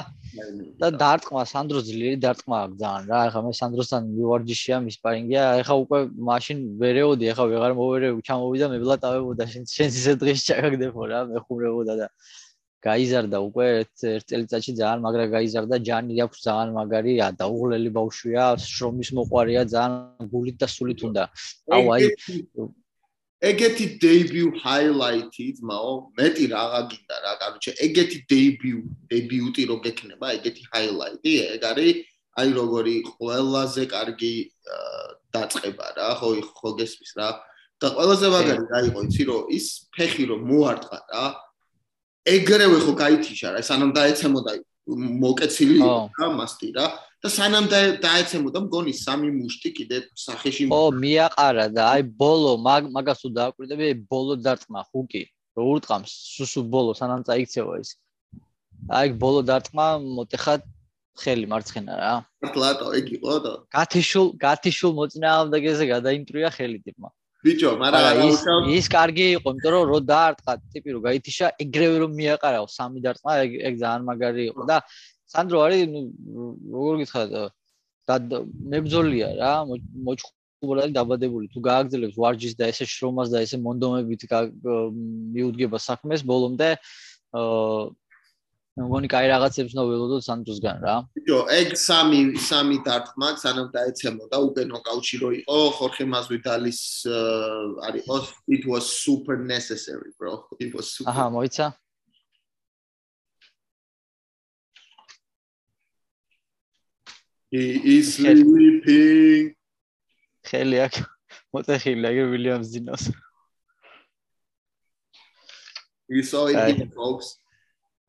და 0.81 0.89
დარტყმა 1.03 1.43
სანდრო 1.53 1.81
ძლიერი 1.87 2.19
დარტყმა 2.25 2.57
აქვს 2.65 2.77
ძალიან 2.83 3.09
რა 3.11 3.21
ეხლა 3.29 3.41
მე 3.47 3.53
სანდროსთან 3.61 4.11
მივარჯიშია 4.19 4.77
მის 4.87 4.97
პარინგია 5.05 5.43
ეხლა 5.63 5.77
უკვე 5.85 6.01
მაშინ 6.31 6.59
ვერეოდი 6.83 7.31
ეხლა 7.33 7.47
ვეღარ 7.53 7.73
მოვერე 7.81 8.09
ჩამოვიდა 8.29 8.67
მე 8.73 8.79
ბლატავებოდა 8.85 9.49
შენ 9.55 9.65
შენ 9.75 9.91
ისე 10.01 10.15
დღეს 10.23 10.47
ჩაგაგდებო 10.49 11.03
რა 11.13 11.21
მე 11.33 11.43
ხუმრებოდა 11.47 11.95
და 12.03 12.07
გაიზარდა 12.85 13.39
უკვე 13.45 13.65
ერთ 13.79 14.05
წელიწადში 14.31 14.73
ძალიან 14.81 15.03
მაგრა 15.05 15.27
გაიზარდა 15.37 15.77
ჯანი 15.89 16.15
აქვს 16.25 16.39
ძალიან 16.47 16.71
მაგარი 16.79 17.15
და 17.41 17.45
უღლელი 17.55 17.91
ბავშვია 17.97 18.45
შრომის 18.65 19.11
მოყარია 19.19 19.65
ძალიან 19.75 20.31
გულით 20.33 20.57
და 20.63 20.67
სულით 20.75 21.01
უნდა. 21.09 21.25
აუ 21.77 21.85
აი 21.95 22.09
ეგეთი 23.41 23.87
დებიუ 24.05 24.49
ჰაილაითი 24.61 25.47
ძმაო 25.59 25.93
მეტი 26.13 26.45
რაღა 26.53 26.81
გინდა 26.93 27.17
რა 27.25 27.33
კაროჩე 27.41 27.73
ეგეთი 27.87 28.19
დებიუ 28.29 28.81
დებიუტი 29.09 29.63
რო 29.71 29.77
გექნება 29.85 30.27
ეგეთი 30.37 30.63
ჰაილაითი 30.73 31.33
ეგ 31.57 31.63
არის 31.71 31.97
აი 32.41 32.49
როგორი 32.61 32.95
ყველაზე 33.17 33.83
კარგი 33.95 34.35
დაწყება 35.33 35.87
რა 35.97 36.09
ხო 36.21 36.29
ხო 36.61 36.71
გესმის 36.81 37.13
რა. 37.17 37.29
და 37.81 37.87
ყველაზე 37.97 38.27
მაგარი 38.29 38.65
რა 38.69 38.81
იყო 38.93 39.01
იცი 39.09 39.23
რომ 39.25 39.43
ის 39.57 39.67
ფეხი 39.97 40.25
რო 40.29 40.37
მოარტყა 40.45 40.99
რა. 41.09 41.25
ეგრევე 42.37 42.79
ხო 42.85 42.93
გაითიშა 43.03 43.49
რა 43.57 43.61
სანამ 43.65 43.91
დაეცემოდა 43.97 44.53
მოკეცილი 45.25 45.79
რა 45.81 46.27
მასტი 46.37 46.69
რა 46.77 46.87
და 47.21 47.29
სანამ 47.29 47.67
დაეცემოდა 48.05 48.61
მგონი 48.65 48.93
სამი 48.97 49.31
მუშტი 49.37 49.71
კიდე 49.77 49.97
სახეში 50.17 50.69
ო 50.73 50.83
მიაყარა 51.03 51.67
და 51.77 51.83
აი 51.95 52.07
ბოლო 52.23 52.53
მაგას 52.65 53.21
თუ 53.25 53.29
დააკვირდები 53.37 53.89
ბოლო 54.09 54.39
დარტყმა 54.41 54.85
ხუკი 54.89 55.23
რო 55.57 55.67
ურტყამს 55.77 56.13
სუსუ 56.37 56.65
ბოლო 56.73 56.97
სანამ 56.97 57.25
წაიქცევა 57.29 57.75
ის. 57.83 57.91
აი 58.89 59.13
ბოლო 59.21 59.45
დარტყმა 59.51 59.87
მოტეხა 60.17 60.55
ხელი 61.21 61.47
მარცხენა 61.53 61.95
რა. 62.01 62.13
პლატო 62.55 62.87
ეგ 62.97 63.07
იყო 63.21 63.35
და 63.45 63.53
გათიშულ 63.77 64.27
გათიშულ 64.41 64.93
მოწინააღმდეგეზე 65.01 65.85
გადაინტრია 65.95 66.49
ხელი 66.57 66.79
ტიპმა. 66.87 67.11
ბიჭო, 67.45 67.71
მაგრამ 67.81 68.17
ის 68.29 68.41
ის 68.79 68.87
კარგი 68.93 69.27
იყო, 69.41 69.49
იმიტომ 69.53 69.73
რომ 69.73 69.85
რო 69.91 69.99
დაარტყა 70.13 70.53
ტიპი 70.73 70.91
რო 70.93 71.01
გაითიშა, 71.09 71.47
ეგრევე 71.65 71.97
რომ 72.05 72.13
მიაყარაო 72.21 72.67
სამი 72.69 73.01
დარტყმა, 73.05 73.33
ეგ 73.45 73.51
ეგ 73.69 73.75
ძალიან 73.81 74.03
მაგარი 74.09 74.43
იყო 74.53 74.63
და 74.69 74.77
სანდრო 75.33 75.63
არის 75.67 75.83
ნუ 75.95 76.03
როგორ 76.75 77.01
გითხრათ 77.03 78.37
მებძოლია 78.75 79.29
რა 79.41 79.53
მოჩხუბად 79.71 80.83
არის 80.85 80.97
დაბადებული 80.99 81.47
თუ 81.55 81.61
გააგრძელებს 81.69 82.19
ვარჯის 82.23 82.55
და 82.59 82.71
ესე 82.73 82.85
შრომას 82.95 83.33
და 83.35 83.45
ესე 83.47 83.63
მონდომებით 83.67 84.27
მიუდგება 85.37 85.79
საქმეს 85.89 86.27
ბოლომდე 86.27 86.71
აა 87.41 87.89
მგონი 88.79 89.09
კაი 89.11 89.29
რაღაცებს 89.29 89.75
ნოველოდოთ 89.77 90.25
სანდროსგან 90.25 90.79
რა. 90.85 90.95
ბიჭო, 91.17 91.39
ეგ 91.59 91.69
სამი 91.75 92.21
სამი 92.39 92.77
დარტყმა, 92.87 93.29
სანამ 93.43 93.69
დაეცემოდა 93.75 94.37
უკვე 94.47 94.63
ნოკაუტში 94.71 95.17
რო 95.23 95.31
იყო, 95.41 95.59
ხორხე 95.77 96.05
მაზვიდალის 96.15 96.81
არისო, 97.89 98.17
it 98.57 98.63
was 98.71 98.85
super 98.87 99.37
necessary, 99.37 100.15
bro. 100.17 100.47
It 100.59 100.71
was 100.73 100.87
super. 100.97 101.11
აჰა, 101.11 101.27
მოიცა. 101.35 101.67
He 107.51 107.99
is 107.99 108.15
sleeping. 108.15 109.57
ხელი 110.47 110.79
აქ 110.87 110.95
მოწეხილი 111.53 112.07
აგერ 112.11 112.27
ვილიამს 112.33 112.69
დინოს. 112.75 113.03
You 116.09 116.23
saw 116.23 116.47
it 116.49 116.87
folks. 116.95 117.41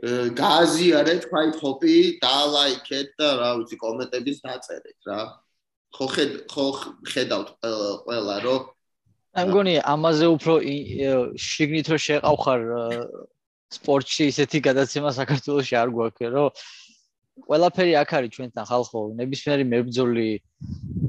გააზიარეთ 0.01 1.25
ფაით 1.29 1.57
ჰოპი 1.61 1.95
და 2.21 2.37
ლაიქეთ 2.53 3.09
და 3.21 3.27
რა 3.37 3.49
ვიცი 3.61 3.77
კომენტების 3.77 4.37
დაწერეთ 4.41 5.09
რა 5.09 5.19
ხო 5.93 6.05
ხედ 6.13 6.31
ხო 6.49 6.65
ხედავთ 7.05 7.49
ყველა 7.61 8.37
რომ 8.45 8.61
აი 9.37 9.45
მგონი 9.45 9.75
ამაზე 9.93 10.25
უფრო 10.33 10.53
შიგნით 11.37 11.87
რო 11.93 11.97
შეყავხარ 12.07 12.61
სპორტში 13.77 14.23
ისეთი 14.33 14.57
გადაცემა 14.65 15.13
საქართველოში 15.21 15.75
არ 15.77 15.93
გვაქვს 15.93 16.33
რომ 16.33 16.49
ყველაფერი 17.39 17.93
აქ 18.01 18.11
არის 18.17 18.31
ჩვენთან 18.35 18.65
ხალხო 18.71 18.99
ნებისმიერი 19.19 19.65
მებძოლი 19.71 20.29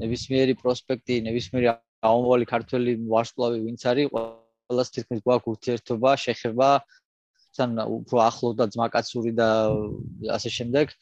ნებისმიერი 0.03 0.53
პროსპექტი 0.61 1.15
ნებისმიერი 1.27 1.67
აუმოვალი 2.09 2.45
ქართველი 2.47 2.91
ვარსკვლავი 3.11 3.59
ვინც 3.67 3.81
არის 3.91 4.11
ყველას 4.13 4.93
თითქმის 4.95 5.23
გვაქვს 5.27 5.51
ურთიერთობა 5.53 6.11
შეხება 6.25 6.69
თან 7.53 7.77
უფრო 7.85 8.17
ახლო 8.25 8.49
და 8.57 8.65
ძმაკაცური 8.73 9.31
და 9.37 9.49
ასე 10.37 10.49
შემდეგ. 10.57 10.95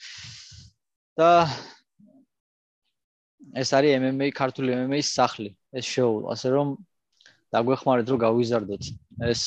და 1.20 1.30
ეს 3.62 3.70
არის 3.76 4.00
MMA 4.00 4.32
ქართული 4.32 4.72
MMA-ის 4.76 5.12
სახლი, 5.12 5.52
ეს 5.76 5.86
შოუ, 5.86 6.32
ასე 6.34 6.48
რომ 6.56 6.68
დაგვეხმარეთ 7.52 8.08
რომ 8.12 8.20
გავიზარდოთ. 8.26 8.84
ეს 9.32 9.42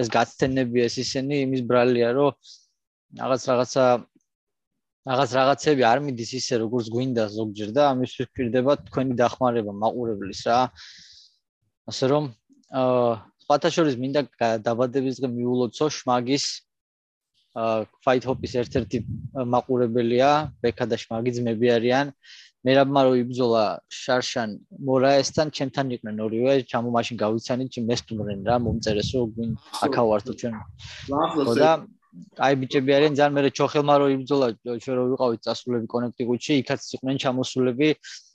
ეს 0.00 0.06
გაცდენები 0.16 0.78
ეს 0.84 0.94
ისინი 1.04 1.34
იმის 1.48 1.62
ბრალია, 1.68 2.08
რომ 2.12 2.32
რაღაც 3.20 3.40
რაღაცა 3.50 3.84
რაღაც 5.02 5.30
რაღაცები 5.34 5.82
არ 5.82 5.98
მიდის 6.06 6.30
ისე 6.38 6.58
როგორც 6.62 6.86
გვინდა 6.94 7.24
ზოგჯერ 7.34 7.70
და 7.74 7.82
ამის 7.90 8.12
ვფიქრდება 8.14 8.72
თქვენი 8.86 9.16
დახმარება 9.18 9.72
მაყურებლის 9.82 10.42
რა. 10.46 10.58
ასე 11.90 12.04
რომ 12.12 12.24
აა 12.70 13.10
სხვათა 13.42 13.68
შორის 13.74 13.96
მინდა 13.98 14.20
დაბადების 14.62 15.18
დღე 15.18 15.28
მიულოცო 15.34 15.86
შმაგის 15.98 16.44
ფაით 17.52 18.24
ჰოპის 18.30 18.52
ერთ-ერთი 18.62 18.98
მაყურებელია. 19.54 20.30
ბექა 20.62 20.86
და 20.86 20.96
შმაგი 21.02 21.30
ძმები 21.36 21.68
არიან. 21.76 22.06
მერაბმა 22.62 23.00
რო 23.02 23.12
იბძოლა 23.26 23.64
შარშან 23.90 24.50
მორაესთან 24.86 25.50
ჩემთან 25.50 25.86
იყვნენ 25.98 26.16
ორივე. 26.22 26.52
ჩამო 26.70 26.94
მაშინ 26.94 27.16
გავიცანით 27.24 27.68
ჩემ 27.74 27.86
მესტუმრენ 27.90 28.40
რა 28.46 28.56
მომწერეს 28.62 29.10
რომ 29.18 29.34
გვინ 29.34 29.50
აკავართო 29.82 30.32
ჩვენ. 30.38 30.54
და 31.58 31.70
აი 32.46 32.54
ბიჭები 32.60 32.90
არიან 32.96 33.14
ძალიან 33.18 33.34
მერე 33.36 33.50
ჩოხელმა 33.56 33.94
რო 34.00 34.06
იბძოლა 34.16 34.46
ჩვენ 34.84 34.94
რო 34.98 35.04
ვიყავით 35.12 35.40
წასულები 35.46 35.86
კონექტიკუთში 35.94 36.52
იქაც 36.62 36.80
იყვნენ 36.96 37.16
ჩამოსულები 37.24 37.88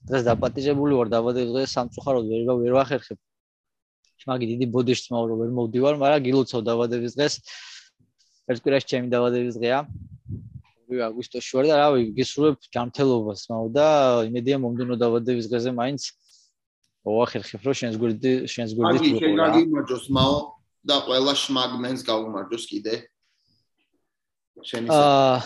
დღეს 0.09 0.23
დაპატიჟებული 0.29 0.93
ვარ 0.97 1.07
დაბადების 1.13 1.51
დღე 1.53 1.65
სამწუხაროდ 1.75 2.25
ვერ 2.31 2.41
ვერ 2.63 2.73
ვახერხებ 2.81 3.19
მაგი 4.27 4.45
დიდი 4.51 4.65
ბოდიშს 4.75 5.07
მაურო 5.13 5.35
ვერ 5.39 5.51
მოვდივარ, 5.55 5.95
მაგრამ 6.03 6.21
გილოცავ 6.27 6.61
დაბადების 6.67 7.13
დღეს. 7.15 7.33
ერთ 8.51 8.59
კვირაში 8.63 8.87
ჩემი 8.91 9.07
დაბადების 9.13 9.55
დღეა. 9.59 9.79
2 10.91 11.03
აგვისტოში 11.07 11.51
ვარ 11.55 11.65
და 11.71 11.75
რავი, 11.79 12.01
გისურვებ 12.17 12.55
ჯანმრთელობას 12.75 13.41
მაუ 13.51 13.67
და 13.75 13.87
იმედია 14.27 14.57
მომდენო 14.63 14.95
დაბადების 15.03 15.45
დღეზე 15.51 15.71
მაინც 15.79 16.01
მოახერხებ, 17.07 17.61
რომ 17.67 17.75
შენს 17.79 17.95
გვერდი 18.01 18.31
შენს 18.51 18.71
გვერდი 18.75 18.97
თუ 18.99 19.03
რა. 19.03 19.07
მაგი 19.07 19.23
შეგაგიმარჯოს 19.23 20.05
მაო 20.17 20.37
და 20.87 20.95
ყველა 21.07 21.33
შმაგმენს 21.43 22.01
გაუმარჯოს 22.07 22.65
კიდე. 22.71 22.95
შენი 24.65 24.87
აა 24.89 25.37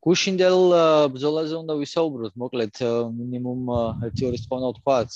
გუშინდელ 0.00 0.60
ბზოლაზე 1.14 1.54
უნდა 1.60 1.74
ვისაუბროთ, 1.76 2.32
მოკლედ 2.40 2.76
მინიმუმ 3.16 3.66
1-2 4.08 4.30
რიცხვი 4.32 4.54
უნდა 4.56 4.70
ვთქვათ. 4.72 5.10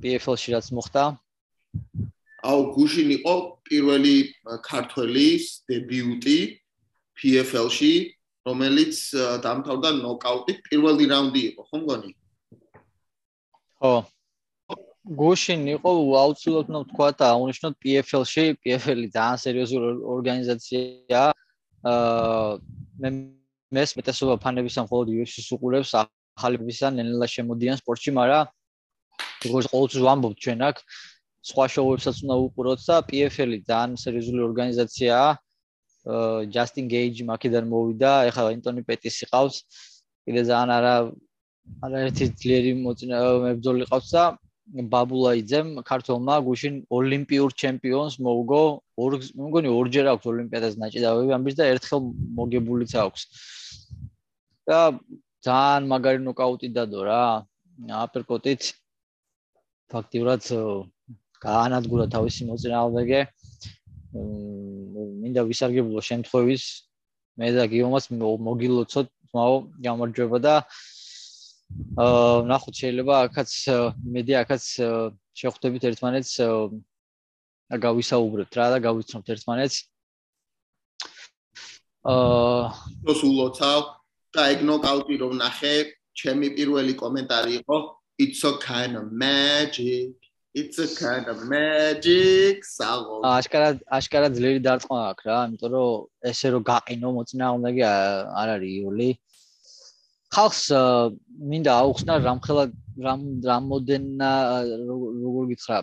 PFL-ში 0.00 0.48
რაც 0.52 0.66
მოხდა, 0.76 1.02
აუ 2.40 2.60
გუშინ 2.76 3.08
იყო 3.20 3.34
პირველი 3.68 4.14
ქართველის 4.64 5.44
დებიუტი 5.68 6.38
PFL-ში, 7.20 7.92
რომელიც 8.48 8.96
დამთავრდა 9.44 9.90
ნოკაუტით, 10.00 10.58
პირველი 10.68 11.04
რაუნდი 11.12 11.42
იყო, 11.50 11.62
ხო 11.68 11.76
მგონი? 11.82 12.10
ხო. 13.80 13.94
გუშინ 15.20 15.60
იყო 15.76 15.90
აუცილებლად 16.22 16.68
უნდა 16.70 16.82
თქვა 16.92 17.08
და 17.20 17.24
აღნიშნოთ 17.34 17.74
PFL-ში, 17.84 18.44
PFL-ი 18.64 19.08
ძალიან 19.16 19.38
სერიოზული 19.44 19.88
ორგანიზაციაა. 20.14 21.28
აა 21.80 22.58
მე 23.00 23.10
მეს 23.72 23.94
მეტესობა 23.96 24.34
ფანების 24.44 24.76
ამ 24.80 24.84
მხოლოდ 24.88 25.12
UFC-ს 25.16 25.48
უყურებს, 25.56 25.92
ახალებისა 26.00 26.90
ნელა 26.96 27.26
შემოდიან 27.34 27.80
სპორტში, 27.80 28.10
მაგრამ 28.18 28.50
როგორც 29.46 29.66
ყოველთვის 29.72 30.02
ვამბობ 30.06 30.34
ჩვენ 30.44 30.60
აქ 30.68 30.76
სხვა 31.50 31.64
შოუებსაც 31.74 32.16
უნდა 32.24 32.36
უყუროთ 32.44 32.80
და 32.84 32.96
PFL-ი 33.08 33.58
ძალიან 33.70 33.96
სერიოზული 34.04 34.40
ორგანიზაციაა. 34.48 35.30
აა 36.10 36.44
Justin 36.54 36.86
Gage 36.92 37.24
მაქედან 37.30 37.64
მოვიდა, 37.72 38.12
ეხლა 38.28 38.50
Anthony 38.56 38.82
Pettis 38.84 39.16
იყავს. 39.24 39.56
კიდე 40.24 40.42
ძალიან 40.50 40.70
არა 40.76 40.94
არაერთი 41.86 42.24
ძლიერი 42.40 42.72
მოწინა 42.84 43.16
მებრძოლი 43.44 43.84
ყავს 43.90 44.08
და 44.14 44.24
ბაბულაიძემ 44.70 45.70
ქართულმა 45.86 46.36
გუშინ 46.46 46.74
ოლიმპიურ 46.94 47.54
ჩემპიონს 47.62 48.18
მოუგო 48.26 48.60
ორ 49.02 49.16
მგონი 49.46 49.70
ორჯერ 49.78 50.10
აქვს 50.12 50.28
ოლიმპიადას 50.32 50.76
ნაჭიდავები 50.82 51.34
ამის 51.36 51.54
და 51.58 51.64
ერთხელ 51.74 52.00
მოგებულიც 52.38 52.92
აქვს. 53.02 53.22
და 54.70 54.78
ძალიან 55.46 55.82
მაგარი 55.90 56.20
ნოკაუტი 56.28 56.68
დადო 56.76 57.00
რა 57.08 57.22
აპერკოტით. 58.04 58.62
ფაქტიურად 59.90 60.42
გაანადგურა 61.42 62.06
თავისი 62.14 62.46
მოწინააღმდეგე. 62.50 63.20
მინდა 64.14 65.42
ვისარგებლო 65.50 66.00
შემთხვევის 66.10 66.64
მე 67.38 67.48
და 67.58 67.64
გიომას 67.74 68.04
მოგილოცოთ 68.46 69.08
მაო 69.34 69.54
გამარჯვება 69.86 70.38
და 70.46 70.54
აა 70.60 70.99
ნახოთ 72.50 72.74
შეიძლება 72.82 73.14
აქაც 73.26 73.50
მედი 74.14 74.34
აქაც 74.42 74.64
შეხვდებით 75.40 75.84
ერთმანეთს 75.90 76.32
და 77.70 77.76
გავისაუბრებთ 77.86 78.58
რა 78.58 78.66
და 78.74 78.78
გავიცნობთ 78.86 79.28
ერთმანეთს. 79.34 79.76
აა 82.10 82.62
დროს 83.04 83.20
ულოცავ 83.28 83.80
და 84.34 84.42
ეგ 84.54 84.60
ნოკაუტი 84.70 85.14
რომ 85.22 85.32
ნახე 85.42 85.74
ჩემი 86.16 86.48
პირველი 86.56 86.94
კომენტარი 87.02 87.52
იყო 87.60 87.76
it's 88.24 88.42
a 88.44 88.52
kind 88.58 88.96
of 89.00 89.12
magic 89.12 90.16
it's 90.54 90.78
a 90.82 90.88
kind 90.98 91.26
of 91.32 91.44
magic 91.46 92.64
საღო. 92.66 93.22
აშკარა 93.22 93.70
აშკარა 93.98 94.28
ძლიერი 94.34 94.60
დარტყმა 94.66 94.98
აქვს 95.10 95.24
რა 95.30 95.38
იმიტომ 95.46 95.70
რომ 95.76 96.30
ესე 96.30 96.48
რომ 96.54 96.62
გაყინო 96.70 97.08
მოწინააღმდეგე 97.18 97.84
არ 98.40 98.48
არის 98.56 98.72
იული 98.82 99.08
ხალხს 100.34 100.62
მინდა 101.50 101.72
აუხსნა 101.82 102.16
რამხელა 102.22 102.64
რამ 103.04 103.22
რამოდენ 103.42 104.04
როგორ 104.22 105.44
გითხრა 105.50 105.78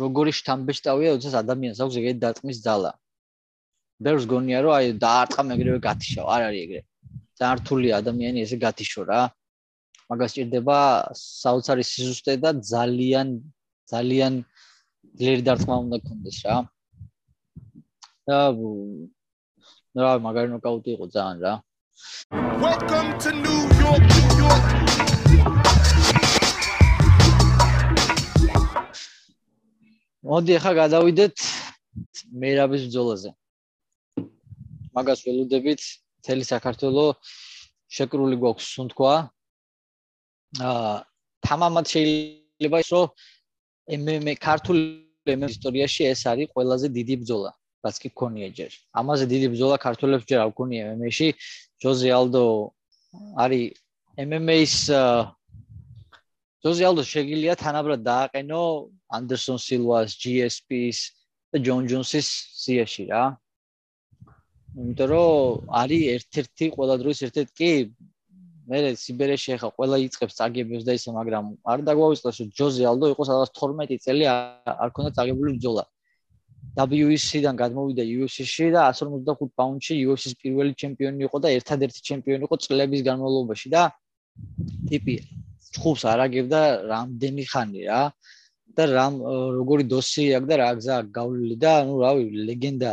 როგორი 0.00 0.32
შთამბეჭდავია 0.38 1.12
როდესაც 1.14 1.36
ადამიანს 1.40 1.82
აქვს 1.84 1.98
ეგეთი 2.00 2.20
დარტყმის 2.24 2.58
ძალა. 2.64 2.90
ბევრს 4.04 4.24
გონია 4.32 4.58
რომ 4.66 4.72
აი 4.78 4.86
დაარტყა 5.04 5.42
მეგრევე 5.50 5.78
გათიშავ 5.86 6.26
არ 6.34 6.42
არის 6.48 6.62
ეგრე. 6.66 6.80
ძალიან 7.38 7.56
რთული 7.60 7.88
ადამიანი 8.00 8.38
ესე 8.44 8.56
გათიშო 8.66 9.02
რა. 9.10 9.20
მაგას 10.10 10.34
ჭირდება 10.34 10.78
საოცარი 11.22 11.84
სიზუსტე 11.92 12.34
და 12.42 12.50
ძალიან 12.58 13.28
ძალიან 13.92 14.42
ძლიერი 15.18 15.42
დარტყმა 15.48 15.76
უნდა 15.86 15.96
გქონდეს 16.02 16.38
რა. 16.46 16.56
და 18.26 18.38
რა 20.02 20.12
მაგარი 20.26 20.48
ნოკაუტი 20.52 20.90
იყო 20.98 21.06
ძალიან 21.14 21.38
რა 21.46 21.54
Welcome 21.98 23.18
to 23.18 23.30
New 23.34 23.62
York, 23.82 24.02
New 24.14 24.30
York. 24.42 24.66
მოდი 30.22 30.52
ახლა 30.58 30.72
გადავიდეთ 30.78 31.36
მერაბის 32.44 32.82
ბრძოლაზე. 32.86 33.32
მაგას 34.94 35.24
ველოდებით, 35.26 35.82
თელი 36.22 36.46
საქართველოს 36.46 37.34
შეკრული 37.90 38.38
გვაქვს 38.38 38.70
სუნთქვა. 38.78 39.14
აა 40.70 40.96
თამამად 41.50 41.84
შეიძლება 41.94 42.78
ის 42.84 42.90
რომ 42.94 43.06
MMA 43.98 44.38
ქართულ 44.38 44.78
MMA 45.26 45.50
ისტორიაში 45.50 46.02
ეს 46.14 46.22
არის 46.30 46.54
ყველაზე 46.54 46.86
დიდი 46.94 47.14
ბრძოლა, 47.26 47.50
რაც 47.82 47.96
კი 48.02 48.08
გქონია 48.14 48.48
ჯერ. 48.54 48.72
ამაზე 48.94 49.24
დიდი 49.34 49.46
ბრძოლა 49.54 49.76
ქართველებს 49.82 50.28
ჯერ 50.30 50.46
არ 50.46 50.50
გქონია 50.54 50.82
MMA-ში. 50.94 51.34
ჯოზე 51.82 52.08
ალდო 52.18 52.44
არის 53.42 53.78
MMA-ის 54.18 54.74
ჯოზე 56.64 56.82
ალდო 56.90 57.02
შეგილია 57.06 57.54
თანაბრად 57.58 58.02
დააყენო 58.02 58.62
ანდერსონ 59.18 59.58
სილვას, 59.62 60.16
GSP-ის 60.18 60.98
და 61.54 61.62
ჯონ 61.64 61.86
ჯონსის 61.90 62.28
სიაში 62.62 63.04
რა. 63.12 63.24
იმიტომ 64.78 65.08
რომ 65.10 65.70
არის 65.80 66.02
ერთ-ერთი 66.16 66.66
ყველა 66.74 66.94
დროის 67.02 67.20
ერთ-ერთი 67.26 67.52
კი 67.58 67.70
მე 68.68 68.78
სიბერეში 69.00 69.54
ახლა 69.56 69.70
ყველა 69.78 69.96
იწખებს 70.04 70.34
წაგებებს 70.38 70.84
და 70.84 70.92
ისე 70.98 71.14
მაგრამ 71.16 71.46
არ 71.72 71.84
დაგვაუწყდეს 71.88 72.40
რომ 72.42 72.50
ჯოზე 72.58 72.82
ალდო 72.90 73.06
იყო 73.14 73.22
სადღაც 73.28 73.50
12 73.58 74.02
წელი 74.04 74.24
არ 74.28 74.90
ქონდა 74.92 75.10
წაგებული 75.16 75.56
ბრძოლა. 75.56 75.84
WEC-დან 76.78 77.56
გადმოვიდა 77.58 78.04
UFC-ში 78.06 78.70
და 78.74 78.86
155 78.94 79.50
პაუნდში 79.58 79.94
UFC-ის 80.06 80.34
პირველი 80.42 80.72
ჩემპიონი 80.82 81.26
იყო 81.26 81.38
და 81.42 81.48
ერთადერთი 81.58 82.00
ჩემპიონი 82.08 82.46
იყო 82.46 82.56
წლების 82.64 83.02
განმავლობაში 83.08 83.68
და 83.74 83.82
ტიპი 84.90 85.14
ხუბს 85.82 86.02
არაგებდა 86.12 86.60
რამდენი 86.92 87.44
ხანი 87.50 87.82
რა 87.90 88.02
და 88.78 88.84
რამ 88.94 89.14
როგორი 89.58 89.84
დოსი 89.90 90.24
აქვს 90.38 90.48
და 90.50 90.56
რა 90.62 90.70
გზა 90.78 90.96
გავლილი 91.18 91.56
და 91.58 91.72
ნუ 91.88 91.94
რავი 92.04 92.24
ლეგენდა 92.48 92.92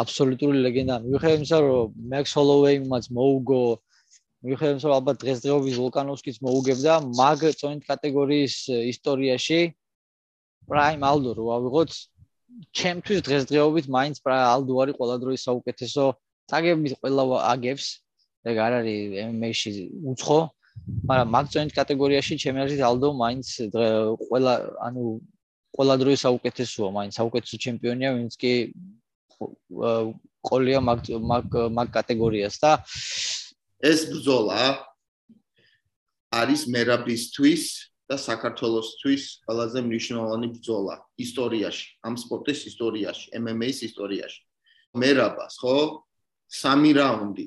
აბსოლუტური 0.00 0.62
ლეგენდა. 0.64 0.94
მიუხედავად 1.04 1.38
იმისა 1.42 1.58
რომ 1.64 1.96
Max 2.12 2.32
Holloway-მაც 2.38 3.04
მოუგო 3.18 3.60
მიუხედავად 4.46 4.74
იმისა 4.76 4.88
რომ 4.88 4.96
ალბათ 4.98 5.16
დღესდღეობის 5.24 5.74
ვოლკანოვსკიც 5.82 6.36
მოუგებდა 6.46 6.92
მაგ 7.18 7.40
წონით 7.60 7.82
კატეგორიის 7.90 8.56
ისტორიაში 8.92 9.60
Prime 10.70 11.02
Aldo 11.10 11.36
რო 11.36 11.46
ავიღოთ 11.58 11.90
ჩემთვის 12.72 13.20
დღესდღეობით 13.26 13.86
მაინც 13.96 14.16
ალდო 14.26 14.72
არის 14.82 14.96
ყველა 14.98 15.16
დროის 15.22 15.42
საუკეთესო 15.48 16.04
წაგების 16.50 16.92
ყველა 17.00 17.24
აგებს. 17.52 17.86
ეგ 18.42 18.56
არ 18.58 18.72
არის 18.82 19.00
MMA-ში 19.30 19.70
უცხო 20.12 20.40
მაგრამ 21.08 21.28
მაგწონით 21.36 21.72
კატეგორიაში 21.78 22.34
ჩემი 22.42 22.58
აზრით 22.64 22.82
ალდო 22.82 23.08
მაინც 23.22 23.46
ყველა 24.26 24.54
ანუ 24.86 25.04
ყველა 25.76 25.94
დროის 26.02 26.20
საუკეთესოა 26.26 26.88
მაინც 26.96 27.12
საუკეთესო 27.20 27.56
ჩემპიონია 27.66 28.10
ვინც 28.18 28.32
კი 28.42 28.52
ყოლია 30.48 30.80
მაგ 30.88 31.00
მაგ 31.32 31.46
მაგ 31.78 31.88
კატეგორიას 31.96 32.56
და 32.62 32.72
ეს 33.90 34.00
ბრძოლა 34.10 34.60
არის 36.40 36.66
მერაბისთვის 36.74 37.62
და 38.10 38.16
საქართველოსთვის 38.18 39.22
ყველაზე 39.46 39.80
მნიშვნელოვანი 39.86 40.48
ბრძოლა 40.54 40.96
ისტორიაში, 41.22 41.86
ამ 42.06 42.14
სპორტის 42.18 42.60
ისტორიაში, 42.70 43.24
MMA-ის 43.38 43.78
ისტორიაში. 43.88 44.40
მერაბას, 44.98 45.54
ხო? 45.62 45.76
სამი 46.52 46.92
რაუნდი. 46.98 47.46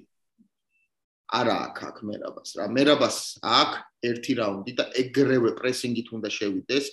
არა 1.26 1.56
აქ 1.68 1.78
აქ 1.90 1.98
მერაბას 2.10 2.50
რა. 2.58 2.66
მერაბას 2.70 3.18
აქ 3.42 3.72
ერთი 4.06 4.34
რაუნდი 4.40 4.72
და 4.78 4.86
ეგრევე 5.02 5.52
პრესინგით 5.60 6.08
უნდა 6.16 6.30
შევიდეს. 6.30 6.86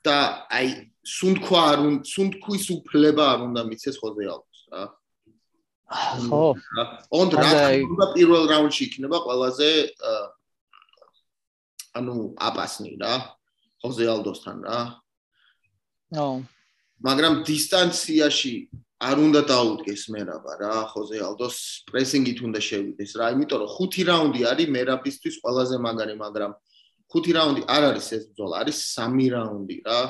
და 0.00 0.48
აი, 0.48 0.68
სუნთქვა 1.04 1.60
არ 1.60 1.78
უნდა, 1.84 2.04
სუნთქვის 2.08 2.64
უფლება 2.72 3.24
არ 3.36 3.40
უნდა 3.52 3.60
მიცეს 3.68 3.96
ხოზე 4.00 4.24
ალბოს 4.32 4.60
რა. 4.72 4.82
ხო. 5.90 6.56
on 7.10 7.28
რა 7.34 7.50
უნდა 7.84 8.06
პირველ 8.14 8.44
რაუნდში 8.48 8.82
იქნება 8.88 9.18
ყველაზე 9.26 9.68
ანუ 11.98 12.14
აპასნი 12.38 12.94
რა 13.00 13.14
ხოზე 13.82 14.04
ალდოსთან 14.14 14.58
რა. 14.66 14.78
ნო 16.14 16.26
მაგრამ 17.00 17.34
დისტანციაში 17.48 18.54
არ 19.00 19.16
უნდა 19.26 19.40
დაუდგეს 19.48 20.02
მერაბა 20.12 20.52
რა 20.60 20.74
ხოზე 20.92 21.18
ალდოს 21.24 21.56
პრესინგით 21.88 22.38
უნდა 22.44 22.60
შევიდეს 22.60 23.12
რა 23.16 23.26
იმიტომ 23.34 23.60
რომ 23.64 23.70
ხუთი 23.74 24.02
რაუნდი 24.10 24.40
არის 24.52 24.68
მერაბისთვის 24.76 25.36
ყველაზე 25.40 25.76
მაგარი 25.80 26.14
მაგრამ 26.20 26.52
ხუთი 27.08 27.32
რაუნდი 27.36 27.62
არ 27.76 27.82
არის 27.90 28.08
ეს 28.16 28.24
ბრძოლა 28.30 28.54
არის 28.60 28.76
სამი 28.94 29.26
რაუნდი 29.34 29.78
რა. 29.88 30.00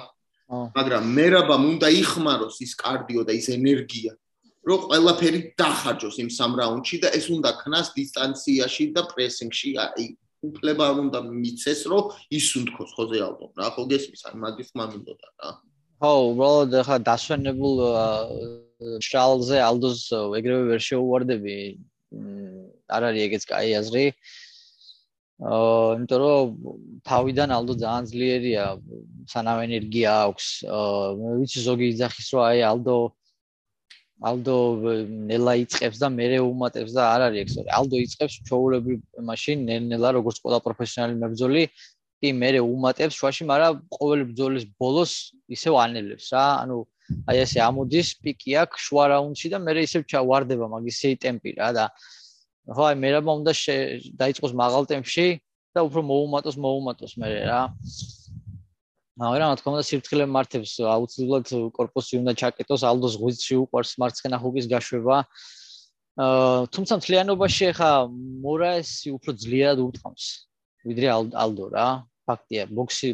მაგრამ 0.50 1.04
მერაბამ 1.14 1.62
უნდა 1.78 1.88
იხმაროს 1.94 2.56
ის 2.66 2.72
კარდიო 2.74 3.22
და 3.22 3.32
ის 3.38 3.46
ენერგია 3.54 4.12
რომ 4.66 4.80
ყველაფერი 4.90 5.40
დახარჯოს 5.54 6.16
იმ 6.26 6.30
სამ 6.34 6.52
რაუნდში 6.58 6.96
და 7.06 7.08
ეს 7.14 7.26
უნდა 7.30 7.50
ქნას 7.62 7.94
დისტანციაში 7.94 8.84
და 8.96 9.02
პრესინგში 9.14 9.70
აი 9.86 10.06
უფლება 10.44 10.86
უნდა 11.04 11.20
მიცეს, 11.28 11.80
რომ 11.92 12.14
ისუნთქოს 12.32 12.90
ხოზე 12.96 13.18
ალბომ 13.28 13.50
რა, 13.60 13.68
ხო 13.76 13.82
გესმის, 13.92 14.22
აი 14.30 14.40
მაგის 14.44 14.70
მამინდოდა 14.80 15.28
რა. 15.36 15.50
ხო, 16.00 16.12
უბრალოდ 16.32 16.72
ხა 16.88 16.96
დასვენებულ 17.08 17.74
შალზე 19.04 19.56
ალდოს 19.60 20.00
ეგრევე 20.40 20.62
ვერ 20.72 20.80
შეუვარდები. 20.80 21.56
არ 22.90 23.02
არის 23.10 23.24
ეგეც 23.28 23.44
კაი 23.50 23.74
აზრი. 23.80 24.04
აა, 25.40 25.96
იმიტომ 25.96 26.20
რომ 26.20 26.48
თავიდან 27.08 27.48
ალდო 27.56 27.74
ძალიან 27.80 28.04
ძლიერია, 28.12 28.64
სანამ 29.32 29.58
ენერგია 29.68 30.10
აქვს. 30.28 30.46
აა, 30.68 31.06
მე 31.20 31.30
ვიცი 31.40 31.60
ზოგი 31.68 31.86
იძახის 31.92 32.28
რომ 32.34 32.42
აი 32.48 32.60
ალდო 32.72 32.96
ალდო 34.20 34.56
ნელა 35.30 35.54
იწებს 35.64 35.96
და 36.00 36.08
მე 36.12 36.26
უმატებს 36.44 36.92
და 36.92 37.02
არ 37.14 37.22
არის 37.30 37.56
ეგ, 37.56 37.68
ალდო 37.72 37.96
იწებს 38.04 38.34
ჩაულებრივ 38.48 38.98
მაშინ 39.24 39.64
ნელა 39.88 40.12
როგორც 40.18 40.36
ყველა 40.44 40.58
პროფესიონალი 40.66 41.16
მებრძოლი 41.22 41.62
კი 42.20 42.28
მე 42.36 42.50
უმატებს 42.60 43.16
შუაში, 43.16 43.48
მაგრამ 43.48 43.74
ყოველი 43.96 44.24
ბრძოლის 44.28 44.64
ბოლოს 44.76 45.12
ისევ 45.48 45.74
ანელებს 45.84 46.28
რა. 46.36 46.44
ანუ 46.68 46.76
აი 47.26 47.36
ესე 47.42 47.60
ამოდის 47.64 48.08
პიკი 48.22 48.52
აქვს 48.62 48.80
შუა 48.86 49.04
რაუნდში 49.12 49.48
და 49.50 49.58
მე 49.64 49.72
ისევ 49.82 50.02
ჩავარდება 50.12 50.66
მაგისეი 50.74 51.16
ტემპი 51.24 51.50
რა 51.58 51.70
და 51.74 51.84
ხო 52.76 52.84
აი 52.90 52.96
მე 53.02 53.08
რა 53.16 53.20
მომდა 53.26 53.52
დაიწყოს 54.20 54.52
მაღალ 54.62 54.84
ტემპში 54.92 55.26
და 55.74 55.80
უფრო 55.88 56.00
მოუმატოს 56.06 56.56
მოუმატოს 56.60 57.16
მე 57.18 57.28
რა. 57.48 57.62
მაგრამ 59.20 59.50
რა 59.52 59.56
თქმა 59.60 59.72
უნდა 59.76 59.84
სიფრთხილე 59.84 60.24
მართებს 60.32 60.70
აუცილებლად 60.80 61.50
корпуსი 61.76 62.20
უნდა 62.24 62.32
ჩაკეტოს 62.40 62.82
ალდოს 62.88 63.14
ღვიძლში 63.20 63.54
უყარს 63.60 63.92
მარცხენა 64.00 64.36
ჰუგის 64.40 64.66
გაშვება. 64.72 65.16
აა 66.24 66.68
თუმცა 66.72 66.94
მთლიანობაში 67.00 67.66
ხა 67.76 67.90
მორაესი 68.44 69.08
უფრო 69.16 69.30
ძლიერად 69.42 69.78
უტყამს 69.84 70.24
ვიდრე 70.88 71.06
ალდო 71.44 71.66
რა. 71.76 71.88
ფაქტია 72.30 72.64
ბოქსი 72.72 73.08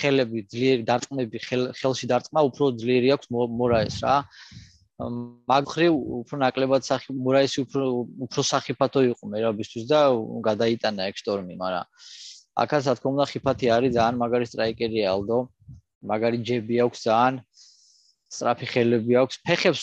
ხელები 0.00 0.38
ძლიერი 0.50 0.82
დარტყმები 0.90 1.38
ხელში 1.78 2.06
დარტყმა 2.10 2.40
უფრო 2.50 2.64
ძლიერი 2.82 3.08
აქვს 3.14 3.26
მორაეს 3.30 3.96
რა. 4.02 4.16
მაგხრივ 5.52 5.92
უფრო 6.26 6.36
ნაკლებად 6.42 6.82
სახი 6.88 7.12
მორაესი 7.12 7.58
უფრო 7.68 7.84
უფრო 8.26 8.40
სახიფათო 8.50 9.00
იყო 9.12 9.24
მერაბისთვის 9.28 9.84
და 9.92 9.98
გადაიტანა 10.48 11.08
ეგ 11.12 11.20
შტორმი 11.20 11.54
მაგრამ 11.60 11.84
აქაც 12.62 12.82
რა 12.88 12.94
თქმა 12.98 13.10
უნდა 13.16 13.26
ხიფათი 13.32 13.66
არის 13.76 13.92
ძალიან 13.96 14.16
მაგარი 14.22 14.46
სტრაიკერია 14.52 15.06
ალდო. 15.14 15.38
მაგარი 16.10 16.38
ჯები 16.48 16.74
აქვს 16.86 17.00
ძალიან 17.06 17.34
სწრაფი 18.32 18.66
ხელები 18.72 19.12
აქვს, 19.22 19.36
ფეხებს 19.46 19.82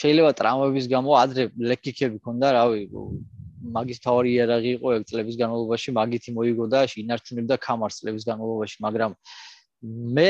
შეიძლება 0.00 0.30
ტრამვების 0.40 0.86
გამო 0.94 1.10
ადრე 1.22 1.42
ლეკიკები 1.70 2.18
ქონდა, 2.24 2.48
რავი, 2.56 2.80
მაგის 3.62 4.02
თავი 4.02 4.30
იარაღი 4.34 4.70
იყო 4.76 4.92
ეგ 4.98 5.02
წლების 5.08 5.36
განმავლობაში 5.38 5.94
მაგითი 5.98 6.34
მოიგო 6.34 6.66
და 6.72 6.80
ინარჩუნებდა 7.02 7.58
კამარს 7.62 7.98
წლების 8.02 8.24
განმავლობაში 8.26 8.78
მაგრამ 8.86 9.12
მე 10.16 10.28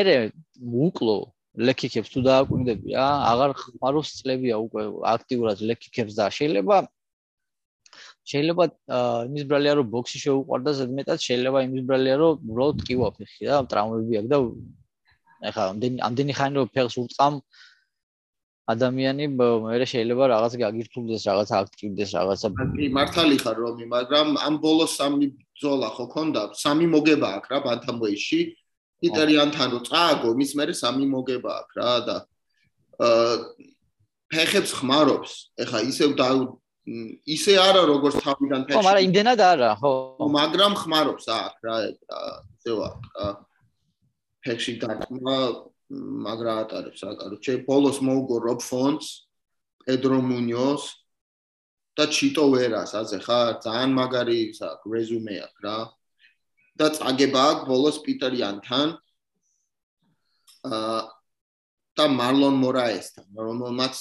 უკლო 0.88 1.16
ლეკიქებს 1.68 2.12
თუ 2.12 2.20
დააკვირდები 2.28 2.96
რა 2.96 3.06
აღარ 3.32 3.54
ხმარობს 3.60 4.10
წლებია 4.20 4.56
უკვე 4.66 4.84
აქტიურად 5.14 5.64
ლეკიქებს 5.70 6.16
და 6.16 6.28
შეიძლება 6.32 6.76
შეიძლება 8.30 8.64
იმის 9.28 9.44
ბრალია 9.50 9.72
რომ 9.78 9.86
ბოქსი 9.94 10.18
შეუყვარდა 10.24 10.70
ზედმეტად 10.78 11.18
შეიძლება 11.26 11.58
იმის 11.66 11.82
ბრალია 11.90 12.16
რომ 12.22 12.46
უბრალოდ 12.52 12.76
ტკივა 12.82 13.08
ფეხი 13.18 13.50
და 13.50 13.56
ტრავმები 13.72 14.20
აქვს 14.20 14.30
და 14.32 14.38
ეხლა 15.50 15.64
ამდენი 15.72 15.98
ამდენი 16.08 16.32
ხანი 16.38 16.54
რომ 16.62 16.68
ფეხს 16.76 16.96
ურწყამ 17.02 17.34
ადამიანი 18.70 19.26
მე 19.34 19.86
შეიძლება 19.90 20.24
რაღაც 20.30 20.52
გაგირთულდეს, 20.62 21.22
რაღაც 21.26 21.50
აქტივდეს, 21.58 22.10
რაღაცა. 22.14 22.48
კი, 22.78 22.86
მართალი 22.94 23.36
ხარ 23.42 23.56
რომი, 23.58 23.84
მაგრამ 23.90 24.28
ამ 24.38 24.54
ბოლო 24.62 24.86
სამი 24.86 25.26
ბძოლა 25.34 25.88
ხო 25.96 26.06
ქონდა? 26.14 26.42
სამი 26.62 26.86
მოგება 26.94 27.28
აქვს 27.36 27.48
რა 27.50 27.58
ბანთამოიში. 27.66 28.40
იტალიანთან 29.02 29.68
რო 29.74 29.80
წააგო, 29.82 30.30
მის 30.38 30.50
მერე 30.54 30.74
სამი 30.78 31.06
მოგება 31.10 31.50
აქვს 31.58 31.74
რა 31.74 31.92
და 32.06 32.16
აა 33.02 33.34
ფეხებს 34.30 34.70
ხმარობს. 34.78 35.32
ეხა 35.58 35.78
ისევ 35.90 36.10
ისე 36.82 37.54
არა 37.62 37.82
როგორც 37.86 38.18
თავიდან 38.26 38.60
ფეხი. 38.66 38.74
ხო, 38.74 38.82
მაგრამ 38.82 39.06
იმდენად 39.06 39.40
არა, 39.52 39.70
ხო. 39.78 39.92
მაგრამ 40.38 40.72
ხმარობს 40.82 41.26
აქ 41.30 41.54
რა, 41.66 41.76
ზევა. 42.64 42.88
ფეხში 44.42 44.74
დაკმა 44.82 45.36
მაგრა 45.92 46.54
ატარებს 46.64 47.04
რა 47.06 47.12
კაროჩე 47.20 47.54
ბოლოს 47.68 48.00
მოუგო 48.02 48.36
რობ 48.46 48.60
ფონს 48.64 49.06
პედრო 49.84 50.18
მუნიოს 50.24 50.84
და 51.98 52.04
ჩიტო 52.16 52.44
ვერას 52.54 52.94
აზე 52.98 53.18
ხარ 53.26 53.60
ძალიან 53.66 53.90
მაგარი 53.98 54.36
ისა 54.50 54.68
რეზუმე 54.82 55.36
აქვს 55.46 55.62
რა 55.66 55.78
და 56.80 56.86
წაგება 56.98 57.42
აქვს 57.52 57.68
ბოლოს 57.70 57.96
პიტერ 58.06 58.32
იანთან 58.40 58.88
აა 60.72 61.00
და 62.00 62.04
მარლონ 62.18 62.56
მორაესთან 62.64 63.26
რომელმაც 63.46 63.94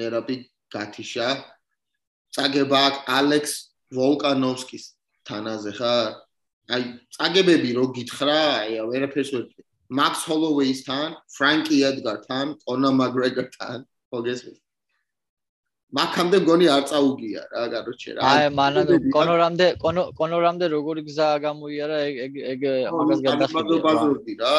მერაბი 0.00 0.36
გათიშა 0.72 1.28
წაგება 2.36 2.78
აქვს 2.88 3.00
ალექს 3.18 3.52
ვოლკანოვსკის 3.96 4.84
თანაზე 5.28 5.72
ხარ 5.78 6.10
აი 6.72 6.82
წაგებები 7.16 7.70
რო 7.76 7.84
გითხრა 7.96 8.40
აი 8.62 8.80
ვერაფერს 8.92 9.30
ვერ 9.36 9.44
მაქს 9.92 10.24
ჰოლოვეისთან, 10.28 11.16
ფრანკი 11.36 11.78
ედგართან, 11.88 12.56
კონა 12.64 12.90
მაგრეგორთან, 12.96 13.84
მოგესმის. 14.12 14.58
მაქამდე 15.92 16.38
გონი 16.48 16.66
არ 16.72 16.84
წაუგია 16.88 17.42
რა, 17.52 17.62
კაროჩე 17.72 18.10
რა. 18.16 18.20
აი, 18.24 18.46
მანამდე 18.56 18.94
კონორამდე, 19.12 19.66
კონორამდე 20.20 20.66
როგორი 20.72 21.00
გზა 21.08 21.28
გამოიარა 21.44 21.98
ეგ 22.08 22.32
ეგ 22.52 22.60
მაგას 22.96 23.20
გადახდი 23.28 24.34
რა. 24.40 24.54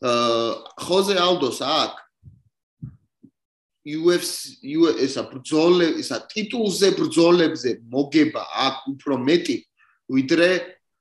აა 0.00 0.52
ხოზე 0.84 1.16
ალდოს 1.20 1.60
აქ 1.64 1.92
UFC 3.86 4.60
USA 4.76 5.24
ბრძოლე 5.30 5.86
ისა 6.02 6.18
ტიტულზე 6.28 6.88
ბრძოლებზე 7.00 7.70
მოგება 7.88 8.42
აქ 8.66 8.76
უფრო 8.92 9.16
მეტი 9.24 9.56
ვიდრე 10.12 10.50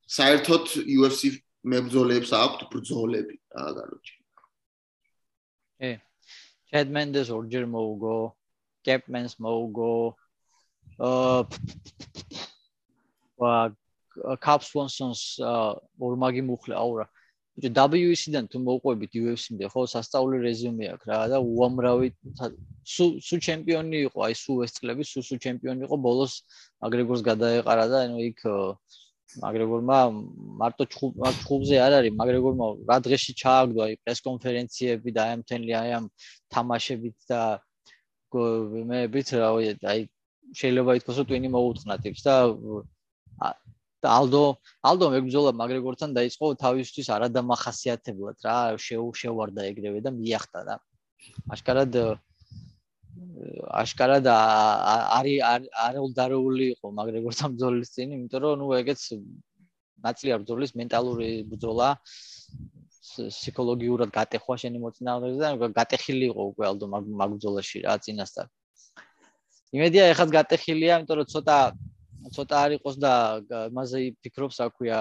საერთოდ 0.07 0.63
UFC 0.95 1.35
მებრძოლებს 1.67 2.31
აქვთ 2.31 2.61
ბრძოლები 2.71 3.35
რა 3.51 3.67
გაროჩი. 3.75 4.15
ე 5.83 5.91
ჩედმენდეს 6.71 7.27
ორჯერ 7.35 7.65
მოუგო, 7.67 8.17
კეპმენს 8.87 9.33
მოუგო. 9.43 9.93
აა 10.99 11.39
ვა 13.39 13.53
კაპსვონსონს 14.43 15.39
ორმაგი 15.99 16.43
მუხლე 16.47 16.75
აურა. 16.75 17.05
ბიჭო 17.59 17.85
WEC-დან 17.91 18.45
თუ 18.51 18.57
მოუყვებით 18.63 19.11
UFC-მდე, 19.19 19.67
ხო, 19.73 19.81
სასწაული 19.91 20.37
რეზიუმე 20.47 20.85
აქვს 20.95 21.07
რა 21.11 21.19
და 21.33 21.37
უამრავი 21.43 22.07
სუ 22.87 23.05
სუ 23.19 23.35
ჩემპიონი 23.47 23.97
იყო, 24.07 24.19
აი 24.27 24.35
სუ 24.43 24.53
ეს 24.63 24.71
წლები 24.79 25.03
სუ 25.03 25.19
სუ 25.27 25.35
ჩემპიონი 25.45 25.83
იყო, 25.83 25.95
ბოლოს 25.99 26.33
აგრეგორს 26.87 27.21
გადაეყარა 27.29 27.85
და 27.91 27.97
ანუ 28.07 28.19
იქ 28.31 28.39
მაგრეგორმა 29.43 29.97
მარტო 30.61 30.85
ჩხუბზე 30.89 31.77
არ 31.85 31.93
არის 31.99 32.13
მაგრეგორმა 32.17 32.65
რა 32.89 32.97
დღეში 33.05 33.33
ჩააგდო 33.41 33.79
აი 33.85 33.93
პრეს 34.01 34.19
კონფერენციები 34.25 35.09
და 35.13 35.21
აი 35.25 35.33
ამ 35.37 35.41
თენლი 35.49 35.73
აი 35.81 35.89
ამ 35.99 36.05
თამაშებით 36.55 37.17
და 37.29 37.41
მე 38.89 38.99
ვიც 39.13 39.29
რა 39.37 39.49
აი 39.93 39.99
შეიძლება 40.61 40.97
ითქვას 40.97 41.17
რომ 41.21 41.27
ტვინი 41.29 41.49
მოუთხნა 41.53 41.95
ტიპს 42.05 42.23
და 42.25 42.35
და 44.03 44.07
ალდო 44.19 44.43
ალდო 44.89 45.05
მეგბძოლა 45.15 45.51
მაგრეგორთან 45.61 46.15
დაიწყო 46.15 46.53
თავისთვის 46.63 47.07
არადამახასიათებლად 47.15 48.37
რა 48.47 48.57
შეუშვარდა 48.87 49.67
ეგრევე 49.71 49.99
და 50.05 50.11
მიახტა 50.15 50.61
და 50.69 50.75
აშკარად 51.55 51.93
აშკარად 53.81 54.27
არის 54.29 55.39
არაულდარეული 55.85 56.65
იყო 56.75 56.91
მაგრეგორთან 56.99 57.55
ბრძოლის 57.55 57.91
წინ, 57.95 58.15
იმიტომ 58.17 58.41
რომ 58.43 58.59
ნუ 58.61 58.67
ეგეც 58.79 59.01
ნაწილი 60.05 60.33
არ 60.35 60.41
ბრძოლის 60.43 60.71
მენტალური 60.79 61.29
ბრძოლა 61.51 61.89
ფსიქოლოგიურად 63.09 64.09
გატეხვა 64.15 64.55
შენი 64.63 64.81
მოწინააღმდეგე 64.85 65.37
და 65.43 65.69
გატეხილი 65.79 66.25
იყო 66.31 66.43
უკვე 66.53 66.65
ალდო 66.71 66.85
მაგ 66.93 67.29
ბრძოლაში 67.35 67.83
რა 67.85 67.95
წინასწარ. 68.05 68.47
იმედია 69.75 70.03
ეხაც 70.13 70.29
გატეხილია, 70.37 70.93
იმიტომ 70.99 71.17
რომ 71.19 71.27
ცოტა 71.33 71.57
ცოტა 72.35 72.55
არ 72.65 72.75
იყოს 72.77 72.95
და 72.99 73.13
მასე 73.75 74.01
ფიქრობს, 74.23 74.59
რა 74.59 74.67
ქვია, 74.75 74.99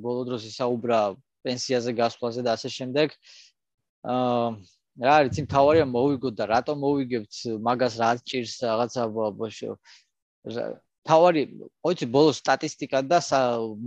ბოლო 0.00 0.22
დროს 0.28 0.46
ისაუბრა 0.48 1.00
პენსიაზე 1.44 1.92
გასვლაზე 2.00 2.40
და 2.46 2.56
ასე 2.56 2.68
შემდეგ. 2.76 3.14
აა 4.06 4.48
რა 5.06 5.14
არის 5.20 5.38
იმ 5.42 5.46
თავარია 5.52 5.86
მოვიგოთ 5.92 6.34
და 6.40 6.44
რატო 6.48 6.74
მოვიგებთ? 6.80 7.34
მაგას 7.68 7.94
რა 8.00 8.10
ჭირს 8.24 8.54
რაღაცა 8.64 9.02
ბოშო 9.12 9.76
თავარი 11.06 11.42
ოიცი 11.86 12.06
ბოლო 12.10 12.32
სტატისტიკა 12.34 13.02
და 13.06 13.20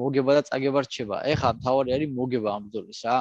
მოგება 0.02 0.32
და 0.38 0.42
წაგება 0.50 0.80
რჩება. 0.86 1.18
ეხა 1.34 1.50
თავარი 1.66 1.90
არის 1.98 2.10
მოგება 2.16 2.50
ამ 2.56 2.64
ბრძოლის 2.70 3.02
რა. 3.10 3.18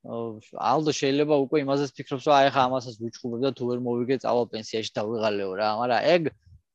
ალდო 0.00 0.92
შეიძლება 0.96 1.36
უკვე 1.44 1.60
იმასაც 1.60 1.90
ფიქრობს 1.92 2.24
რომ 2.24 2.34
აი 2.40 2.48
ხა 2.56 2.62
ამასაც 2.68 2.94
ვიჩხუბებ 3.04 3.40
და 3.44 3.50
თუ 3.52 3.62
ვერ 3.68 3.80
მოვიგე 3.84 4.16
წავალ 4.24 4.46
პენსიაში 4.48 4.92
და 4.96 5.02
ვიღალეო 5.04 5.52
რა 5.60 5.68
მაგრამ 5.76 6.00
ეგ 6.14 6.22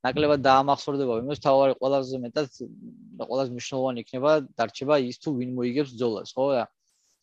ნაკლებად 0.06 0.42
დაამახსოვრდება 0.46 1.20
იმას 1.24 1.42
თავარი 1.42 1.76
ყველაზე 1.82 2.22
მეტად 2.26 2.48
და 3.20 3.28
ყველაზე 3.30 3.50
მნიშვნელოვანი 3.56 4.04
იქნება 4.06 4.32
დარჩება 4.60 4.96
ის 5.10 5.18
თუ 5.24 5.34
ვინ 5.40 5.52
მოიგებს 5.58 5.94
ბრძოლას 5.96 6.34
ხო? 6.38 6.46
რა 6.56 6.66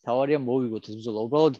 თავარია 0.03 0.39
მოვიგოთ 0.43 0.89
ეს 0.91 0.95
ბრძოლა. 0.99 1.19
უბრალოდ 1.27 1.55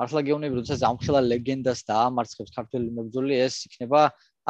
მართლა 0.00 0.20
გეუბნები, 0.26 0.54
როდესაც 0.60 0.82
ამხელა 0.86 1.20
ლეგენდას 1.26 1.80
დაამარცხებს 1.90 2.54
ქართული 2.56 2.86
მებრძოლი, 2.96 3.34
ეს 3.46 3.54
იქნება 3.68 4.00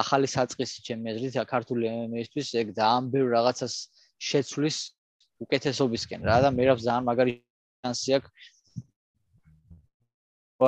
ახალი 0.02 0.28
საწყისი 0.30 0.84
ჩემი 0.86 1.10
აზრით 1.14 1.38
ქართული 1.50 1.88
MMA-ისთვის, 1.90 2.48
ეგ 2.62 2.66
ძალიან 2.78 3.10
ბევრ 3.14 3.28
რაღაცას 3.34 3.74
შეცვლის 4.28 4.78
უკეთესობისკენ 5.44 6.20
რა 6.28 6.36
და 6.44 6.48
მე 6.54 6.64
რა 6.68 6.74
ძალიან 6.84 7.04
მაგარი 7.08 7.32
შანსი 7.40 8.10
აქვს. 8.20 8.30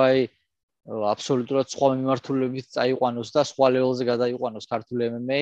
აი 0.03 0.27
აბსოლუტურად 0.83 1.71
სხვა 1.71 1.87
მიმართულებით 1.95 2.65
წაიყვანოს 2.75 3.29
და 3.31 3.41
სხვა 3.47 3.67
ლეველზე 3.71 4.03
გადაიყვანოს 4.03 4.65
ქართული 4.67 5.07
MMA. 5.15 5.41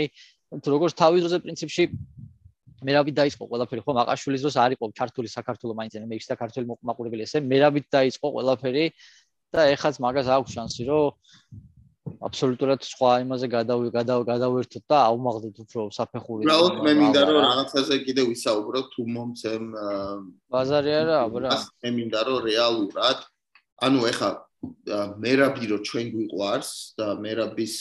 თუ 0.52 0.68
როგორც 0.70 0.94
თავის 1.02 1.22
დროზე 1.26 1.38
პრინციპში 1.42 1.84
მერაბი 2.86 3.12
დაიწყო 3.18 3.46
ყველაფერი, 3.50 3.82
ხო, 3.82 3.92
მაყაშვილის 3.98 4.42
დროს 4.46 4.56
არ 4.62 4.72
იყო 4.78 4.86
ქართული 4.94 5.28
საქართველოს 5.30 5.78
მაინც 5.78 5.94
MMA-ში 6.02 6.30
და 6.30 6.38
ქართული 6.38 6.66
მოყმაყურებელი 6.70 7.26
ესე, 7.26 7.42
მერაბი 7.42 7.82
დაიწყო 7.90 8.28
ყველაფერი 8.38 8.86
და 9.54 9.62
ეხაც 9.74 9.96
მაგას 10.02 10.28
აქვს 10.30 10.52
შანსი, 10.56 10.84
რომ 10.90 11.10
აბსოლუტურად 12.22 12.82
სხვა 12.86 13.12
იმაზე 13.26 13.48
გადავი 13.50 13.90
გადავერთოთ 13.94 14.84
და 14.90 14.98
აუმაღლოთ 15.10 15.58
უფრო 15.66 15.82
საფეხური. 15.94 16.46
უბრალოდ 16.46 16.76
მე 16.86 16.94
მინდა 17.02 17.22
რომ 17.30 17.38
რაღაცაზე 17.46 17.96
კიდე 18.06 18.22
ვისაუბროთ 18.30 18.88
თუ 18.94 19.02
მომცემ 19.16 19.64
ბაზარი 20.54 20.92
არა, 21.02 21.18
აბა. 21.26 21.58
მე 21.82 21.90
მინდა 21.98 22.20
რომ 22.30 22.38
რეალურად 22.46 23.20
ანუ 23.82 24.00
ეხა 24.12 24.32
მერაბი 25.22 25.66
რო 25.72 25.78
ჩვენ 25.88 26.08
გვიყვარს 26.14 26.72
და 27.00 27.08
მერაბის 27.22 27.76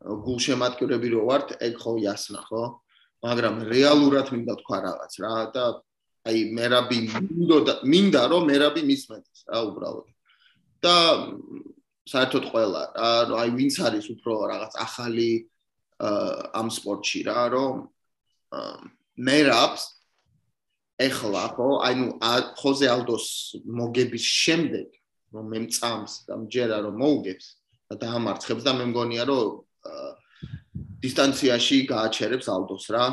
გულშემატკივრები 0.00 1.08
რო 1.12 1.22
ვართ, 1.28 1.48
ეგ 1.60 1.74
ხო 1.78 1.92
იასნა, 2.00 2.40
ხო? 2.48 2.64
მაგრამ 3.20 3.56
რეალურად 3.68 4.32
მინდა 4.32 4.54
თქვა 4.64 4.78
რაღაც 4.88 5.12
რა 5.20 5.36
და 5.52 5.64
აი 6.30 6.38
მერაბი 6.56 6.98
მინდა 7.08 7.74
მინდა 7.84 8.22
რომ 8.32 8.42
მერაბი 8.48 8.82
მისმენდეს 8.88 9.40
რა 9.48 9.58
უბრალოდ. 9.68 10.08
და 10.80 10.96
საერთოდ 12.08 12.44
ყველა 12.50 12.82
რა 12.96 13.36
აი 13.44 13.50
ვინც 13.56 13.74
არის 13.84 14.06
უფრო 14.16 14.34
რაღაც 14.48 14.72
ახალი 14.80 15.30
ამ 16.00 16.68
სპორტში 16.72 17.20
რა 17.28 17.42
რომ 17.52 17.76
მერაბს 19.20 19.82
ეხლა 21.00 21.44
ხო? 21.56 21.68
აი 21.86 21.94
ნუ 22.00 22.06
ხოზე 22.60 22.86
ალდოს 22.94 23.26
მოგების 23.64 24.24
შემდეგ 24.44 24.88
რომ 25.32 25.44
მე 25.52 25.58
მწამს 25.64 26.12
და 26.28 26.34
მჯერა 26.42 26.78
რომ 26.84 26.94
მოუგებს 27.00 27.46
და 27.88 27.94
დაამარცხებს 28.04 28.62
და 28.66 28.72
მე 28.78 28.84
მგონია 28.90 29.24
რომ 29.30 29.48
დისტანციაში 31.00 31.76
გააჩერებს 31.88 32.46
ალდოს 32.52 32.86
რა. 32.92 33.04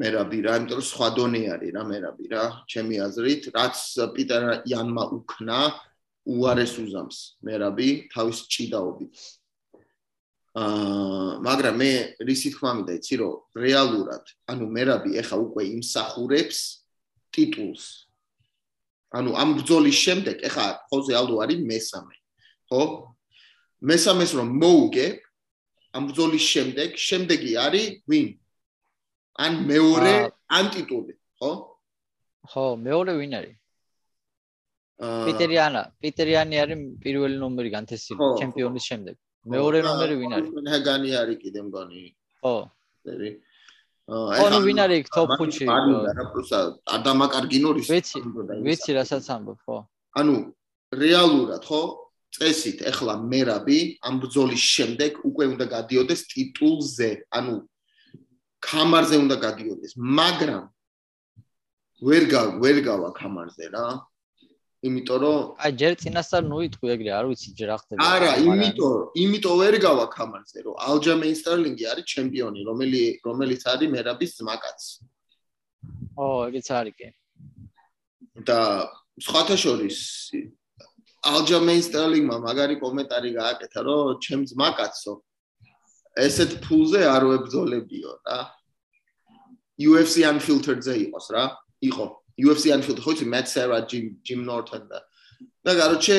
მერაბი 0.00 0.38
რა 0.42 0.52
იმიტომ 0.56 0.78
რომ 0.80 0.88
სხვა 0.88 1.08
დონე 1.16 1.42
არის 1.52 1.72
რა 1.76 1.82
მერაბი 1.84 2.26
რა 2.32 2.44
ჩემი 2.72 2.96
აზრით 3.06 3.42
რაც 3.52 3.76
პიტერ 4.16 4.44
იანმა 4.72 5.04
უკნა 5.20 5.58
უარეს 6.32 6.74
უზამს 6.80 7.18
მერაბი 7.44 7.88
თავის 8.14 8.38
ჭიდაობით 8.48 9.12
აა 10.52 11.40
მაგრამ 11.40 11.76
მე 11.80 11.90
რისი 12.28 12.50
თქმა 12.52 12.70
მინდა 12.76 12.92
იცი 13.00 13.16
რომ 13.24 13.36
რეალურად 13.56 14.24
ანუ 14.52 14.64
მერაბი 14.76 15.10
ეხა 15.22 15.36
უკვე 15.48 15.62
იმსახურებს 15.80 16.58
ტიტულს. 17.32 17.84
ანუ 19.16 19.30
ამ 19.32 19.48
ბრძოლის 19.56 19.96
შემდეგ 19.96 20.36
ეხა 20.48 20.66
ხოზე 20.92 21.12
ალდო 21.16 21.40
არის 21.44 21.60
მესამე 21.72 22.16
ხო? 22.68 22.82
მესამეს 23.80 24.32
რომ 24.36 24.48
მოუგე 24.60 25.08
ამ 25.96 26.02
ბრძოლის 26.12 26.44
შემდეგ 26.52 26.88
შემდეგი 27.00 27.52
არის 27.56 27.88
ვინ? 28.12 28.28
ან 29.40 29.52
მეორე 29.72 30.14
ან 30.52 30.64
ტიტული 30.68 31.16
ხო? 31.40 31.50
ხო 32.52 32.66
მეორე 32.76 33.12
ვინ 33.24 33.32
არის? 33.40 33.56
პიტერიანა 35.00 35.82
პიტერიანი 36.04 36.56
არის 36.62 36.80
პირველი 37.00 37.36
ნომერი 37.40 37.70
განთესილი 37.72 38.20
ჩემპიონის 38.40 38.84
შემდეგ 38.92 39.16
მეორე 39.42 39.78
ნომერი 39.82 40.14
ვინ 40.22 40.32
არის? 40.38 40.50
ჰაგანი 40.72 41.10
არის 41.18 41.38
კიდე 41.42 41.60
მგონი. 41.66 42.02
ხო. 42.42 42.54
ზერი. 43.06 43.30
აა 44.12 44.38
ხო, 44.38 44.58
ვინ 44.66 44.78
არის 44.84 45.10
top 45.14 45.28
5-ში? 45.40 45.66
არა, 45.66 46.24
პროსა, 46.30 46.58
ადამაკარგინორის. 46.96 47.86
ვიცი, 47.90 48.18
ვიცი 48.66 48.90
რასაც 48.98 49.24
ამბობ, 49.34 49.58
ხო. 49.66 49.78
ანუ 50.18 50.34
რეალურად, 50.94 51.62
ხო? 51.66 51.82
წესით, 52.32 52.80
ეხლა 52.88 53.14
მერაბი 53.28 53.78
ამ 54.08 54.14
ბრძოლის 54.22 54.62
შემდეგ 54.74 55.20
უკვე 55.28 55.44
უნდა 55.52 55.66
გადიოდეს 55.68 56.20
ტიტულზე, 56.32 57.10
ანუ 57.28 57.54
კამარზე 58.62 59.16
უნდა 59.20 59.36
გადიოდეს, 59.42 59.92
მაგრამ 60.00 60.64
ვერ 62.02 62.24
გა 62.32 62.42
ვერ 62.62 62.78
გავა 62.88 63.10
კამარზე 63.20 63.66
რა. 63.74 63.86
იმიტომ 64.82 65.18
რომ 65.22 65.42
აი 65.62 65.72
ჯერ 65.80 65.94
წინასწარ 66.02 66.42
ნუ 66.50 66.58
იტყვი 66.66 66.88
ეგრე 66.94 67.10
არ 67.14 67.26
ვიცი 67.30 67.50
ჯერ 67.58 67.68
რა 67.70 67.76
ხდება 67.82 68.06
არა 68.14 68.30
იმიტომ 68.42 68.94
იმიტომ 69.24 69.54
ვერ 69.62 69.74
გავა 69.84 70.06
კამარზე 70.14 70.58
რომ 70.66 70.74
ალჯამეინ 70.86 71.36
სტერლინგი 71.38 71.84
არის 71.92 72.06
ჩემპიონი 72.12 72.60
რომელი 72.66 73.02
რომელიც 73.26 73.62
არის 73.72 73.92
მერაბის 73.94 74.30
ძმაკაც. 74.38 74.80
ო 76.18 76.26
ეგეც 76.50 76.66
არის 76.78 76.94
კი. 76.98 77.08
და 78.48 78.58
სხვათა 79.22 79.56
შორის 79.62 79.98
ალჯამეინ 81.30 81.82
სტერლინგმა 81.86 82.36
მაგარი 82.42 82.76
კომენტარი 82.82 83.30
გააკეთა 83.38 83.80
რომ 83.86 84.18
ჩემ 84.18 84.42
ძმაკაცო 84.50 85.14
ესეთ 86.26 86.58
ფულზე 86.66 87.06
არ 87.06 87.22
ვებძოლებიო 87.30 88.12
რა. 88.26 88.40
UFC 89.78 90.26
unfiltered-ზე 90.26 90.94
იყოს 91.06 91.26
რა 91.38 91.44
იყო 91.86 92.06
UFC 92.40 92.72
ანიხილდა 92.72 93.02
ხო 93.04 93.12
იცი 93.16 93.26
Matt 93.28 93.46
Serra, 93.48 93.84
Jim 93.88 94.16
Jim 94.24 94.44
Norton 94.44 94.88
და 94.88 95.04
და 95.62 95.72
გაროჩე 95.78 96.18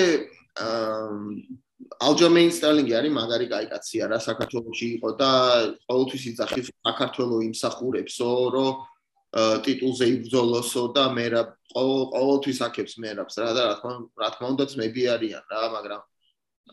ალჯომეინ 2.04 2.52
სტერლინგი 2.54 2.94
არის 3.00 3.14
მაგარი 3.18 3.48
კაი 3.52 3.66
კაცია 3.74 4.08
რა 4.12 4.20
საქართველოსში 4.24 4.88
იყო 4.98 5.10
და 5.20 5.30
ყოველთვის 5.90 6.24
იძახის 6.32 6.68
საქართველოს 6.88 7.46
იმსახურებსო 7.50 8.30
რომ 8.56 8.74
ტიტულზე 9.66 10.06
იბრძოლოსო 10.14 10.84
და 10.94 11.04
მე 11.18 11.26
რა 11.34 11.44
ყოველთვის 11.74 12.60
აქებს 12.70 12.94
მერაბს 13.02 13.36
რა 13.42 13.52
და 13.58 13.62
რა 13.68 13.76
თქმა 13.82 13.94
რა 14.22 14.30
თქმა 14.38 14.48
უნდა 14.54 14.66
ძმები 14.74 15.04
არიან 15.16 15.44
რა 15.50 15.62
მაგრამ 15.76 16.02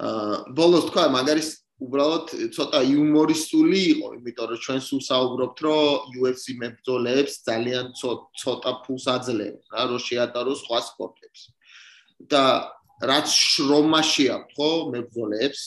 აა 0.01 0.37
ბოლოს 0.57 0.85
თქვა 0.93 1.05
მაგარი 1.17 1.43
უბრალოდ 1.81 2.27
ცოტა 2.57 2.81
იუმორისტული 2.93 3.81
იყო, 3.95 4.09
იმიტომ 4.19 4.47
რომ 4.51 4.61
ჩვენ 4.65 4.81
სულ 4.89 5.01
საუბრობთ, 5.11 5.59
რომ 5.65 6.19
UFC 6.21 6.57
მებრძოლებს 6.61 7.33
ძალიან 7.49 7.87
ცოტა 7.97 8.73
ფულს 8.85 9.07
აძლევენ, 9.15 9.65
რა 9.73 9.83
რო 9.89 9.99
შეატაროს 10.09 10.61
სხვა 10.67 10.79
სპორტებს. 10.91 11.41
და 12.21 12.69
რაც 13.01 13.27
შრომაში 13.33 14.25
აქვს, 14.29 14.53
ხო, 14.61 14.71
მებრძოლებს, 14.93 15.61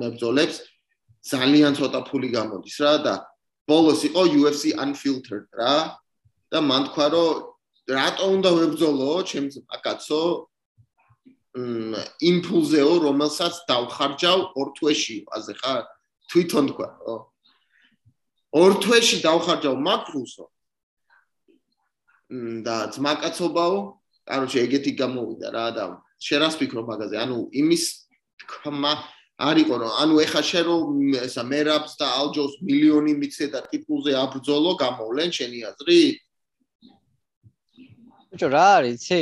მებრძოლებს 0.00 0.56
ძალიან 1.26 1.76
ცოტა 1.76 2.00
ფული 2.08 2.28
გამოდის 2.32 2.76
რა 2.80 2.94
და 3.04 3.14
ბოლოს 3.68 4.00
იყო 4.08 4.22
UFC 4.40 4.72
unfiltered 4.78 5.46
რა 5.58 5.98
და 6.54 6.58
მან 6.62 6.82
თქვა 6.88 7.06
რომ 7.12 7.30
რატო 7.90 8.26
უნდა 8.36 8.50
ვებრძოლო 8.58 9.10
ჩემს 9.30 9.54
აკაცო 9.76 10.22
იმპულზეო, 11.56 12.92
რომელსაც 13.06 13.64
დავხარჯავ 13.68 14.40
ორ 14.60 14.68
თვეში, 14.76 15.16
აზე 15.32 15.54
ხარ? 15.56 15.82
თვითონ 16.28 16.64
თქვა, 16.72 16.88
ხო? 17.00 17.16
ორ 18.60 18.72
თვეში 18.84 19.18
დავხარჯავ 19.24 19.76
მაკრუსო. 19.80 20.46
და 22.66 22.90
ძმაკაცობაო, 22.90 23.76
კაროჩე 24.26 24.58
ეგეთი 24.66 24.92
გამოვიდა 24.98 25.48
რა 25.54 25.66
და 25.78 25.84
შენ 26.18 26.38
რას 26.42 26.54
ფიქრობ 26.58 26.86
მაგაზე? 26.90 27.16
ანუ 27.22 27.36
იმის 27.54 27.84
თქმა 28.42 28.92
არისო 29.46 29.76
რომ 29.78 29.92
ანუ 30.02 30.14
ეხა 30.26 30.42
შენ 30.42 30.64
რომ 30.66 30.82
ესა 31.22 31.42
მერაბს 31.46 31.92
და 32.00 32.06
ალჯოს 32.18 32.54
მილიონი 32.66 33.12
მიცე 33.20 33.46
და 33.54 33.60
ტიპულზე 33.70 34.12
აბრძოლო 34.18 34.72
გამოვლენ 34.82 35.30
შენი 35.38 35.58
აზრი? 35.70 36.00
ბიჭო 38.34 38.48
რა 38.50 38.66
არის, 38.82 38.96
ცი? 39.06 39.20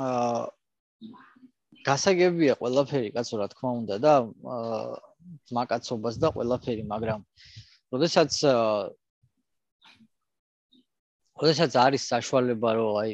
აა 0.00 0.48
გასაგებია 1.86 2.54
ყველაფერი 2.60 3.10
კაცო 3.16 3.40
რა 3.40 3.46
თქმა 3.52 3.70
უნდა 3.80 3.96
და 4.04 4.12
მაკაცობას 5.56 6.16
და 6.22 6.28
ყველაფერი 6.36 6.84
მაგრამ 6.92 7.20
როდესაც 7.94 8.32
როდესაც 11.40 11.72
არის 11.84 12.02
საშუალება 12.12 12.70
რომ 12.78 13.00
აი 13.02 13.12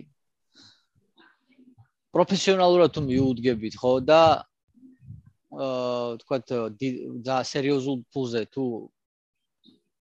პროფესიონალურად 2.16 2.90
თუ 2.96 3.00
მიუდგებით 3.06 3.74
ხო 3.80 3.92
და 4.10 4.20
აა 5.56 6.18
თქვათ 6.22 6.46
და 7.26 7.36
სერიოზულ 7.52 7.98
ფულზე 8.12 8.42
თუ 8.52 8.64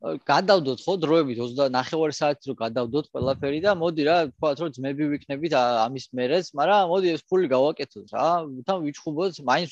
გადავდოთ 0.04 0.82
ხო 0.84 0.94
დროებით 1.00 1.38
29 1.40 2.12
საათი 2.12 2.50
რო 2.50 2.54
გადავდოთ 2.60 3.06
ყველაფერი 3.08 3.60
და 3.64 3.72
მოდი 3.82 4.02
რა 4.04 4.16
თქვათ 4.36 4.58
რომ 4.60 4.70
ძმები 4.76 5.04
ვიქნებით 5.12 5.52
ამის 5.56 6.06
მერეც, 6.12 6.50
მაგრამ 6.60 6.90
მოდი 6.92 7.08
ეს 7.16 7.22
ფული 7.24 7.48
გავაკეთოთ 7.48 8.12
რა. 8.12 8.26
თან 8.68 8.78
ვიჩხუბოთ, 8.84 9.40
მაინც 9.48 9.70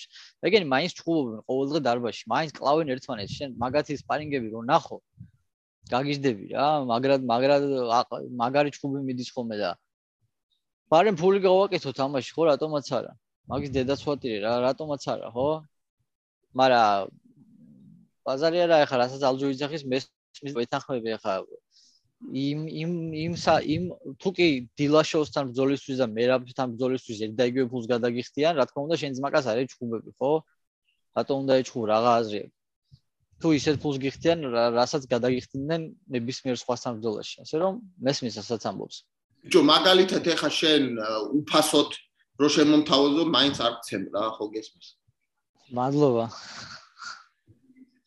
ეგენი 0.48 0.66
მაინც 0.72 0.92
ჩხუბობენ 0.96 1.38
ყოველდღე 1.44 1.80
დარბაზში, 1.84 2.24
მაინც 2.32 2.50
კლავენ 2.56 2.86
ერთმანეთს. 2.96 3.32
შენ 3.36 3.50
მაგათი 3.60 3.92
სპარინგები 4.00 4.48
რო 4.56 4.60
ნახო, 4.72 4.96
გაგიჟდები 5.92 6.44
რა, 6.56 6.68
მაგრად 6.88 7.22
მაგრად 7.28 7.62
მაგარი 8.40 8.70
ჩხუბი 8.72 9.04
მიდის 9.04 9.28
ხოლმე 9.36 9.56
და 9.60 9.70
ბარემ 10.88 11.16
ფული 11.20 11.44
გავაკეთოთ 11.44 11.98
ამაში 12.08 12.32
ხო 12.32 12.42
რატომაც 12.52 12.86
არა? 12.88 13.12
მაგის 13.52 13.70
დედაცვატირი 13.76 14.38
რა, 14.44 14.52
რატომაც 14.64 15.02
არა 15.12 15.28
ხო? 15.36 15.48
მაგრამ 16.56 17.12
ბაზარი 18.28 18.58
არა 18.64 18.76
ეხლა 18.84 18.96
რასაც 19.02 19.22
ალჯო 19.28 19.46
იძახის 19.56 19.84
მე 19.88 19.98
მის 20.42 20.52
ვეთანხმები 20.58 21.14
ახლა 21.18 21.34
იმ 22.30 22.60
იმ 22.70 22.92
იმ 23.18 23.32
იმ 23.74 23.84
თუკი 24.22 24.48
დილაშოვსთან 24.78 25.50
ბრძოლისთვის 25.50 25.98
და 26.02 26.06
მერაბთან 26.06 26.74
ბრძოლისთვის 26.74 27.18
ერთ 27.26 27.34
და 27.34 27.44
იგივე 27.50 27.66
ფულს 27.72 27.86
გადაგიხდიან, 27.90 28.52
რა 28.56 28.64
თქმა 28.70 28.80
უნდა, 28.86 28.96
შენ 29.02 29.12
ძმაკას 29.18 29.46
არ 29.50 29.58
ეჩხუბები, 29.66 30.10
ხო? 30.22 30.30
რატომ 31.18 31.36
უნდა 31.42 31.54
ეჩხუბ 31.62 31.82
რაღა 31.90 32.12
აზრი 32.22 32.38
აქვს? 32.46 32.54
თუ 33.42 33.48
ისეთ 33.58 33.76
ფულს 33.82 33.98
გიხდიან, 33.98 34.38
რასაც 34.78 35.02
გადაგიხდნენ 35.10 35.82
ნებისმიერ 36.14 36.56
სხვასთან 36.62 36.92
ბრძოლაში, 37.02 37.34
ასე 37.42 37.56
რომ 37.58 37.72
მესმის 38.06 38.38
ასაც 38.38 38.62
ამბობს. 38.70 38.96
ბიჭო, 39.42 39.60
მაგალითად 39.66 40.22
ეხა 40.30 40.50
შენ 40.62 40.82
უფასოდ 41.42 41.90
რო 42.38 42.48
შემომთავაზო, 42.54 43.22
მაინც 43.34 43.56
არ 43.66 43.74
გცემ 43.82 44.04
რა, 44.14 44.24
ხო 44.38 44.44
გესმის? 44.54 44.88
მადლობა. 45.74 46.24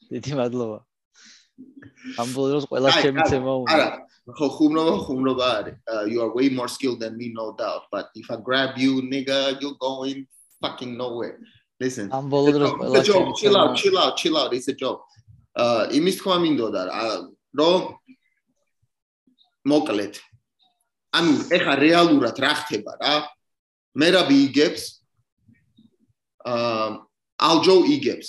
დიდი 0.07 0.31
მადლობა. 0.39 0.77
ამ 2.22 2.30
ბოლოს 2.36 2.65
ყველა 2.70 2.89
ჩემი 3.02 3.22
ცემა 3.32 3.54
უნდა. 3.63 3.72
არა, 3.74 3.88
ხო 4.38 4.48
ხუმრობა 4.56 4.94
ხუმრობა 5.06 5.48
არის. 5.58 5.78
You 6.12 6.20
are 6.26 6.32
way 6.38 6.48
more 6.50 6.68
skilled 6.68 7.00
than 7.00 7.18
me 7.18 7.28
no 7.34 7.56
doubt, 7.56 7.84
but 7.91 8.12
if 8.15 8.28
I 8.30 8.38
grab 8.48 8.78
you 8.78 9.02
nigga, 9.02 9.39
you 9.62 9.76
going 9.80 10.28
fucking 10.62 10.94
nowhere. 10.98 11.39
Listen. 11.80 12.10
ამ 12.12 12.30
ბოლოს 12.30 12.56
ყველა 12.80 13.00
ჩემი 13.08 13.32
chill 13.39 13.56
out, 13.62 13.72
chill 13.80 13.98
out, 13.98 14.13
chill 14.22 14.36
out, 14.38 14.52
it's 14.54 14.68
a 14.68 14.76
joke. 14.76 15.04
აა 15.56 15.84
იმის 15.98 16.15
თქვა 16.20 16.36
მინდოდა 16.44 16.82
რომ 17.60 17.82
მოკლედ. 19.72 20.15
ანუ 21.15 21.34
ეხა 21.56 21.74
რეალურად 21.80 22.36
რა 22.44 22.54
ხდება 22.60 22.91
რა? 23.00 23.15
მე 23.96 24.08
რა 24.15 24.22
ვიგებს? 24.30 24.84
აა 26.44 26.88
ალჯო 27.50 27.76
იგებს. 27.96 28.28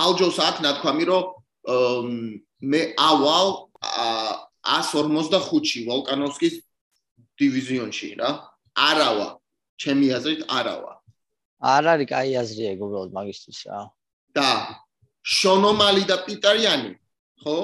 ალჯოს 0.00 0.36
აქ 0.48 0.56
ნათქვამი 0.64 1.04
რომ 1.10 1.24
მე 1.66 2.80
ავალ 3.00 3.48
145-ში 3.80 5.88
ვოლკანოვსკის 5.88 6.60
დივიზიონში 7.40 8.08
რა. 8.20 8.30
არავა. 8.76 9.40
ჩემი 9.80 10.12
აზრით 10.12 10.44
არავა. 10.48 11.00
არ 11.60 11.84
არის 11.92 12.08
კაი 12.08 12.32
აზრი 12.40 12.64
ეგ 12.72 12.78
უბრალოდ 12.84 13.12
მაგისტრის 13.12 13.60
რა. 13.68 13.80
და 14.32 14.48
შონომალი 15.26 16.04
და 16.08 16.16
პიტარიანი, 16.24 16.92
ხო? 17.42 17.58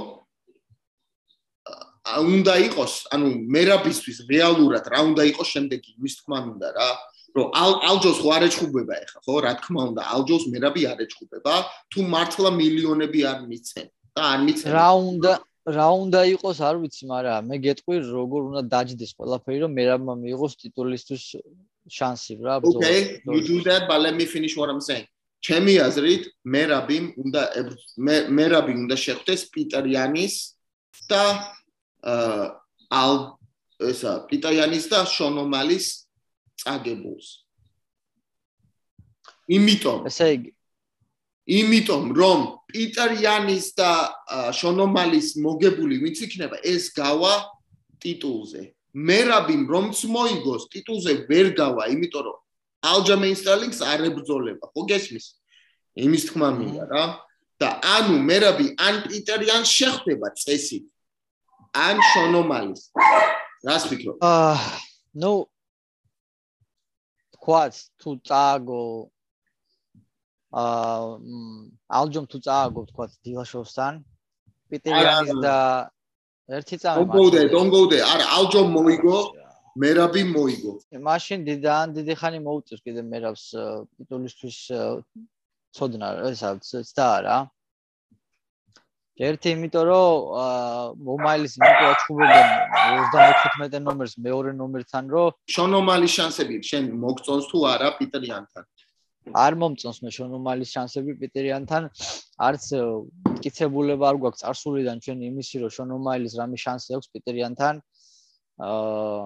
უნდა 2.07 2.55
იყოს, 2.71 2.95
ანუ 3.15 3.29
მერაბისთვის 3.51 4.19
რეალურად 4.31 4.85
რა 4.87 5.01
უნდა 5.11 5.23
იყოს 5.33 5.49
შემდეგი, 5.55 5.91
ვის 6.03 6.15
თქმა 6.23 6.39
უნდა 6.55 6.69
რა. 6.77 6.89
რომ 7.37 7.47
ალჯოს 7.89 8.19
ხო 8.23 8.31
არ 8.37 8.43
ეჩხუბება 8.49 8.95
ეხა, 9.05 9.19
ხო? 9.25 9.35
რა 9.45 9.53
თქმა 9.61 9.83
უნდა, 9.93 10.03
ალჯოს 10.15 10.45
მერაბი 10.53 10.83
არ 10.93 10.99
ეჩხუბება, 11.05 11.55
თუ 11.93 12.01
მართლა 12.15 12.51
მილიონები 12.61 13.21
არ 13.31 13.39
მიცენ 13.51 13.87
და 14.17 14.21
არ 14.33 14.41
მიცენ. 14.47 14.69
რა 14.73 14.89
უნდა 15.11 15.33
რა 15.67 15.89
უნდა 16.07 16.21
იყოს, 16.31 16.59
არ 16.63 16.77
ვიცი, 16.79 17.05
მაგრამ 17.11 17.47
მე 17.51 17.57
გეტყვი, 17.67 17.97
როგორ 18.07 18.41
უნდა 18.49 18.63
დაждდეს 18.71 19.13
ყველაფერი, 19.19 19.59
რომ 19.67 19.73
მერაბმა 19.75 20.15
მიიღოს 20.23 20.53
ტიტულისთვის 20.63 21.23
შანსი 21.91 22.33
რა. 22.39 22.55
Okay, 22.63 23.19
you 23.27 23.43
do 23.43 23.59
that, 23.67 23.91
but 23.91 23.99
let 23.99 24.15
me 24.15 24.27
finish 24.31 24.55
what 24.57 24.71
I'm 24.71 24.81
saying. 24.81 25.07
ჩემი 25.43 25.75
აზრით, 25.79 26.23
მერაბი 26.47 26.99
უნდა 27.23 27.43
მერაბი 28.39 28.73
უნდა 28.83 28.97
შეხვდეს 28.97 29.43
პიტერიანის 29.55 30.35
და 31.11 31.23
აა 32.03 33.11
ესა 33.91 34.13
პიტერიანის 34.31 34.85
და 34.91 35.05
შონომალის 35.05 36.06
წაგებულს. 36.63 37.29
იმიტომ 39.47 40.07
ესე 40.11 40.29
იგი 40.35 40.57
იმიტომ 41.47 42.11
რომ 42.19 42.41
პიტერ 42.67 43.13
იანის 43.23 43.67
და 43.79 43.91
შონომალის 44.59 45.37
მოგებული 45.39 46.03
ვინც 46.03 46.23
იქნება 46.27 46.59
ეს 46.67 46.91
გავა 46.91 47.35
ტიტულზე. 48.03 48.63
მერაბიმ 48.97 49.63
რომც 49.71 50.03
მოიგოს 50.11 50.67
ტიტულზე 50.73 51.13
ვერ 51.31 51.53
გავა, 51.55 51.87
იმიტომ 51.95 52.23
რომ 52.27 52.39
ალჯამეინ 52.91 53.37
სტალინგს 53.39 53.81
არ 53.87 54.01
ებრძოლება, 54.11 54.65
ხო 54.75 54.83
გესმის? 54.91 55.27
იმის 55.95 56.23
თქმა 56.29 56.49
მინდა 56.59 56.85
რა. 56.91 57.05
და 57.57 57.69
ანუ 57.81 58.17
მერაბი 58.21 58.67
ან 58.77 58.95
პიტერ 59.09 59.41
იანს 59.49 59.71
შეხვდება 59.71 60.29
წესით. 60.37 60.85
ან 61.73 61.97
შონომალის. 62.13 62.83
რას 63.65 63.85
ფიქრობ? 63.89 64.17
აა, 64.21 64.61
ნუ 65.23 65.33
თქვათ 67.47 67.75
თუ 68.03 68.11
წააგო 68.27 68.83
აა 70.59 71.03
ალჯომ 71.99 72.25
თუ 72.27 72.39
წააგო 72.43 72.81
თქვათ 72.91 73.11
დილაშოვსთან. 73.23 73.95
პიტერიანის 74.67 75.39
და 75.47 75.57
ერთი 76.59 76.77
წამი 76.83 77.07
don't 77.07 77.15
go 77.15 77.25
there 77.31 77.49
don't 77.55 77.71
go 77.71 77.87
there. 77.87 78.03
არა 78.03 78.27
ალჯომ 78.37 78.67
მოიგო 78.75 79.19
მერაბი 79.79 80.23
მოიგო. 80.35 80.73
მაშინ 81.07 81.39
დიდან 81.47 81.95
დიდი 81.95 82.15
ხანი 82.19 82.39
მოუწევს 82.43 82.83
კიდე 82.83 83.03
მერაბს 83.15 83.45
ტიტულისთვის 83.95 84.59
ცოდნა 85.77 86.09
ესა 86.35 86.51
ცდა 86.59 87.11
რა 87.27 87.39
ერთი 89.17 89.53
იმიტომ 89.57 89.85
რომ 89.89 90.97
მომაილის 91.09 91.55
იმიტომ 91.57 91.87
აჩხუბებენ 91.91 92.49
35 93.17 93.79
ნომერს 93.87 94.15
მეორე 94.27 94.53
ნომერთან 94.61 95.09
რომ 95.15 95.39
შონომალის 95.57 96.17
შანსები 96.17 96.59
შენ 96.71 96.91
მოგწონს 97.05 97.49
თუ 97.53 97.63
არა 97.73 97.89
პიტერიანთან 98.01 98.69
არ 99.47 99.57
მომწონს 99.63 99.99
მე 100.05 100.11
შონომალის 100.19 100.75
შანსები 100.77 101.17
პიტერიანთან 101.23 101.89
არც 102.49 102.69
მტკიცებულება 103.33 104.05
არ 104.13 104.21
გვაქვს 104.23 104.45
წარსულიდან 104.45 105.03
ჩვენ 105.07 105.25
იმისი 105.33 105.65
რომ 105.65 105.75
შონომალის 105.79 106.37
რამე 106.41 106.61
შანსი 106.65 106.97
აქვს 107.01 107.09
პიტერიანთან 107.17 107.75
აა 108.69 109.25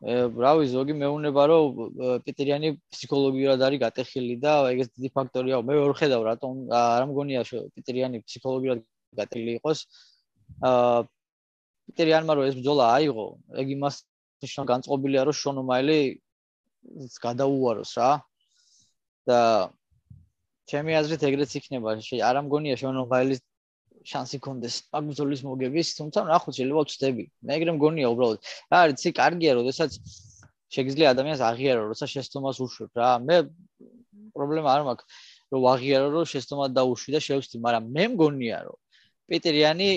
რავი 0.00 0.64
ზოგი 0.72 0.94
მეუნება 0.96 1.42
რომ 1.50 1.64
პიტერიანი 2.24 2.68
ფსიქოლოგიურად 2.88 3.60
არის 3.66 3.80
გატეხილი 3.84 4.36
და 4.40 4.52
ეგეც 4.72 4.88
დიდი 4.96 5.10
ფაქტორია 5.12 5.60
მე 5.60 5.74
ვერ 5.76 5.92
ხედავ 6.00 6.22
რატომ 6.24 6.52
არ 6.72 7.04
მგონია 7.10 7.42
პიტერიანი 7.76 8.22
ფსიქოლოგიურად 8.24 8.80
გატეხილი 9.20 9.52
იყოს. 9.60 9.78
აა 10.64 11.04
პიტერიანმა 11.90 12.32
რომ 12.38 12.48
ეს 12.48 12.56
ბძოლა 12.56 12.86
აიღო 12.96 13.26
ეგ 13.60 13.66
იმას 13.76 13.96
ნიშნავს 14.40 14.68
განწყობილია 14.72 15.22
რომ 15.28 15.36
შონომაილი 15.42 15.98
გადაუვაროს 17.26 17.92
რა. 18.00 18.10
და 19.28 19.40
ჩემი 20.70 20.96
აზრით 20.96 21.22
ეგრეც 21.28 21.52
იქნება 21.60 21.92
არ 22.00 22.36
მგონია 22.46 22.76
შონომაილის 22.80 23.40
შანსი 24.06 24.38
კონდეს 24.40 24.76
მაგბძოლის 24.94 25.40
მოგების, 25.44 25.88
თუმცა 25.98 26.24
ნახოთ 26.30 26.54
შეიძლება 26.56 26.82
ვწდები. 26.86 27.24
მე 27.44 27.52
ეგრე 27.56 27.72
მგონია 27.76 28.06
უბრალოდ. 28.12 28.38
რა 28.72 28.78
არის, 28.84 28.96
ცი 29.00 29.10
კარგია, 29.20 29.52
როდესაც 29.60 29.90
შეგიძლია 30.72 31.12
ადამიანს 31.12 31.40
აღიარო, 31.50 31.82
როცა 31.90 32.06
შეცდომას 32.14 32.56
უშვებ 32.64 32.90
რა. 32.96 33.10
მე 33.26 33.36
პრობლემა 34.34 34.68
არ 34.70 34.82
მაქვს, 34.88 35.04
რომ 35.52 35.62
აღიარო, 35.74 36.06
რომ 36.14 36.24
შეცდომა 36.32 36.66
დაუშვი 36.78 37.10
და 37.14 37.20
შევცდი, 37.20 37.56
მაგრამ 37.66 37.84
მე 37.94 38.04
მგონია, 38.14 38.58
რომ 38.66 38.78
პეტრიანი 39.28 39.88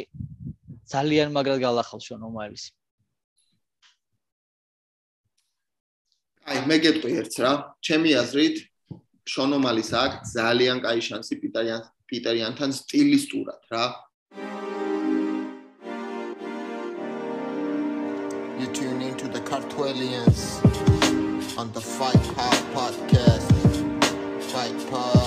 ძალიან 0.94 1.28
მაგრად 1.34 1.60
გალახავს 1.64 2.04
შონომალის. 2.10 2.64
აი, 6.44 6.58
მე 6.68 6.76
გეტყვი 6.84 7.12
ერთს 7.24 7.38
რა. 7.40 7.52
ჩემი 7.80 8.10
აზრით 8.20 8.58
შონომალის 9.24 9.90
აქვს 9.96 10.34
ძალიან 10.36 10.78
კაი 10.84 11.00
შანსი 11.08 11.36
სტილისტურად 12.74 13.62
რა. 13.74 13.86
You 18.60 18.68
tune 18.68 19.02
into 19.02 19.28
the 19.28 19.42
Cartwellians 19.42 20.64
on 21.58 21.72
the 21.74 21.82
Fight 21.82 22.24
Pod 22.36 22.60
podcast. 22.76 23.52
Fight 24.52 24.90
Pod 24.90 25.23